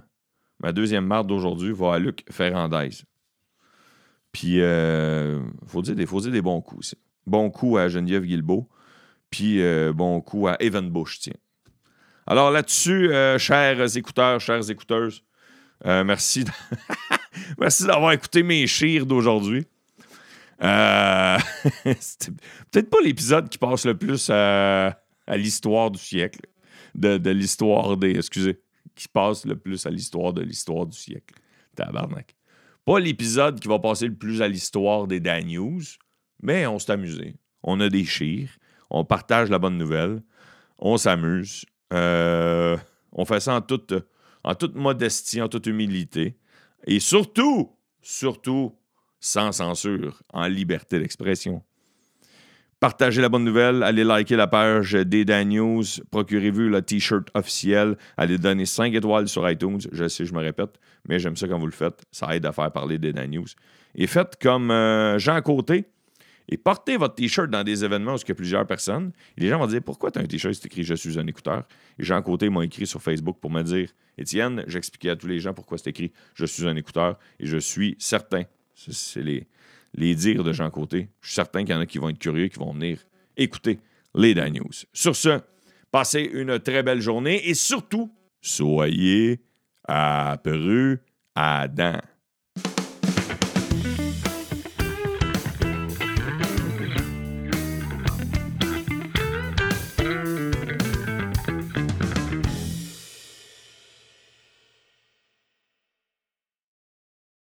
Ma 0.59 0.71
deuxième 0.71 1.05
marde 1.05 1.27
d'aujourd'hui 1.27 1.71
va 1.71 1.93
à 1.93 1.99
Luc 1.99 2.25
Ferrandez. 2.31 2.89
Puis, 4.31 4.61
euh, 4.61 5.41
faut, 5.67 5.81
dire, 5.81 5.95
des 5.95 6.41
bons 6.41 6.61
coups 6.61 6.79
aussi. 6.79 6.97
Bon 7.25 7.49
coup 7.49 7.77
à 7.77 7.89
Geneviève 7.89 8.23
Guilbeault. 8.23 8.67
Puis, 9.29 9.61
euh, 9.61 9.93
bon 9.93 10.21
coup 10.21 10.47
à 10.47 10.55
Evan 10.59 10.89
Bush, 10.89 11.19
tiens. 11.19 11.33
Alors 12.25 12.51
là-dessus, 12.51 13.11
euh, 13.11 13.37
chers 13.37 13.95
écouteurs, 13.95 14.39
chères 14.39 14.69
écouteuses, 14.69 15.23
merci, 15.85 16.43
merci 17.59 17.85
d'avoir 17.85 18.11
écouté 18.11 18.43
mes 18.43 18.67
chires 18.67 19.05
d'aujourd'hui. 19.05 19.65
peut-être 20.59 21.39
pas 22.89 22.97
l'épisode 23.03 23.47
qui 23.47 23.59
passe 23.59 23.85
le 23.85 23.95
plus 23.95 24.29
à, 24.31 24.97
l'histoire 25.29 25.91
du 25.91 25.99
siècle, 25.99 26.41
de 26.95 27.29
l'histoire 27.29 27.95
des. 27.95 28.17
Excusez 28.17 28.59
qui 28.97 29.07
passe 29.07 29.45
le 29.45 29.55
plus 29.55 29.85
à 29.85 29.89
l'histoire 29.89 30.33
de 30.33 30.41
l'histoire 30.41 30.85
du 30.85 30.97
siècle. 30.97 31.35
Tabarnak. 31.75 32.35
Pas 32.83 32.99
l'épisode 32.99 33.59
qui 33.59 33.67
va 33.67 33.79
passer 33.79 34.07
le 34.07 34.15
plus 34.15 34.41
à 34.41 34.47
l'histoire 34.47 35.07
des 35.07 35.19
Dan 35.19 35.45
News, 35.45 35.83
mais 36.41 36.65
on 36.67 36.79
s'est 36.79 36.91
amusé. 36.91 37.35
On 37.63 37.79
a 37.79 37.89
des 37.89 38.05
chires, 38.05 38.49
on 38.89 39.05
partage 39.05 39.49
la 39.49 39.59
bonne 39.59 39.77
nouvelle, 39.77 40.21
on 40.79 40.97
s'amuse. 40.97 41.65
Euh, 41.93 42.77
on 43.11 43.25
fait 43.25 43.39
ça 43.39 43.55
en 43.55 43.61
toute, 43.61 43.93
en 44.43 44.55
toute 44.55 44.75
modestie, 44.75 45.41
en 45.41 45.49
toute 45.49 45.67
humilité. 45.67 46.37
Et 46.85 46.99
surtout, 46.99 47.71
surtout, 48.01 48.75
sans 49.19 49.51
censure, 49.51 50.21
en 50.33 50.47
liberté 50.47 50.99
d'expression. 50.99 51.63
Partagez 52.79 53.23
la 53.23 53.29
bonne 53.29 53.43
nouvelle, 53.43 53.81
allez 53.81 54.03
liker 54.03 54.35
la 54.35 54.45
page 54.45 54.93
des 54.93 55.25
Dan 55.25 55.49
News, 55.49 55.83
procurez-vous 56.11 56.69
le 56.69 56.79
t-shirt 56.83 57.27
officiel, 57.33 57.97
allez 58.17 58.37
donner 58.37 58.67
5 58.67 58.93
étoiles 58.93 59.27
sur 59.27 59.49
iTunes, 59.49 59.79
je 59.91 60.07
sais, 60.07 60.25
je 60.25 60.33
me 60.33 60.41
répète, 60.41 60.79
mais 61.09 61.17
j'aime 61.17 61.35
ça 61.35 61.47
quand 61.47 61.57
vous 61.57 61.65
le 61.65 61.71
faites, 61.71 62.03
ça 62.11 62.35
aide 62.35 62.45
à 62.45 62.51
faire 62.51 62.71
parler 62.71 62.99
des 62.99 63.13
Dan 63.13 63.31
News. 63.31 63.47
Et 63.95 64.05
faites 64.05 64.37
comme 64.39 64.69
euh, 64.69 65.17
Jean 65.17 65.41
Côté, 65.41 65.85
et 66.49 66.57
portez 66.57 66.97
votre 66.97 67.15
t-shirt 67.15 67.49
dans 67.49 67.63
des 67.63 67.83
événements 67.83 68.13
où 68.13 68.17
il 68.17 68.27
y 68.27 68.31
a 68.31 68.35
plusieurs 68.35 68.65
personnes. 68.65 69.11
Et 69.37 69.41
les 69.41 69.49
gens 69.49 69.59
vont 69.59 69.67
dire 69.67 69.81
Pourquoi 69.83 70.11
tu 70.11 70.19
as 70.19 70.21
un 70.21 70.25
t-shirt 70.25 70.53
c'est 70.53 70.67
écrit 70.67 70.83
Je 70.83 70.93
suis 70.93 71.19
un 71.19 71.27
écouteur? 71.27 71.67
Et 71.99 72.03
Jean 72.03 72.21
Côté 72.21 72.49
m'a 72.49 72.63
écrit 72.63 72.87
sur 72.87 73.01
Facebook 73.01 73.37
pour 73.41 73.51
me 73.51 73.63
dire 73.63 73.89
Étienne, 74.17 74.63
j'expliquais 74.67 75.09
à 75.09 75.15
tous 75.15 75.27
les 75.27 75.39
gens 75.39 75.53
pourquoi 75.53 75.77
c'est 75.77 75.89
écrit 75.89 76.13
Je 76.35 76.45
suis 76.45 76.65
un 76.67 76.75
écouteur 76.75 77.19
et 77.39 77.45
je 77.45 77.57
suis 77.57 77.95
certain. 77.99 78.43
C'est 78.75 79.23
les, 79.23 79.47
les 79.93 80.15
dires 80.15 80.43
de 80.43 80.53
Jean 80.53 80.69
Côté. 80.69 81.09
Je 81.21 81.27
suis 81.27 81.35
certain 81.35 81.63
qu'il 81.63 81.73
y 81.73 81.77
en 81.77 81.81
a 81.81 81.85
qui 81.85 81.97
vont 81.97 82.09
être 82.09 82.19
curieux, 82.19 82.47
qui 82.47 82.59
vont 82.59 82.73
venir 82.73 82.99
écouter 83.35 83.79
les 84.15 84.33
Dan 84.33 84.53
News. 84.53 84.71
Sur 84.93 85.15
ce, 85.15 85.39
passez 85.91 86.21
une 86.21 86.59
très 86.59 86.83
belle 86.83 87.01
journée 87.01 87.47
et 87.49 87.53
surtout, 87.53 88.11
soyez 88.41 89.41
à 89.87 90.37
Peru 90.43 90.99
à 91.35 91.67
dents. 91.67 92.01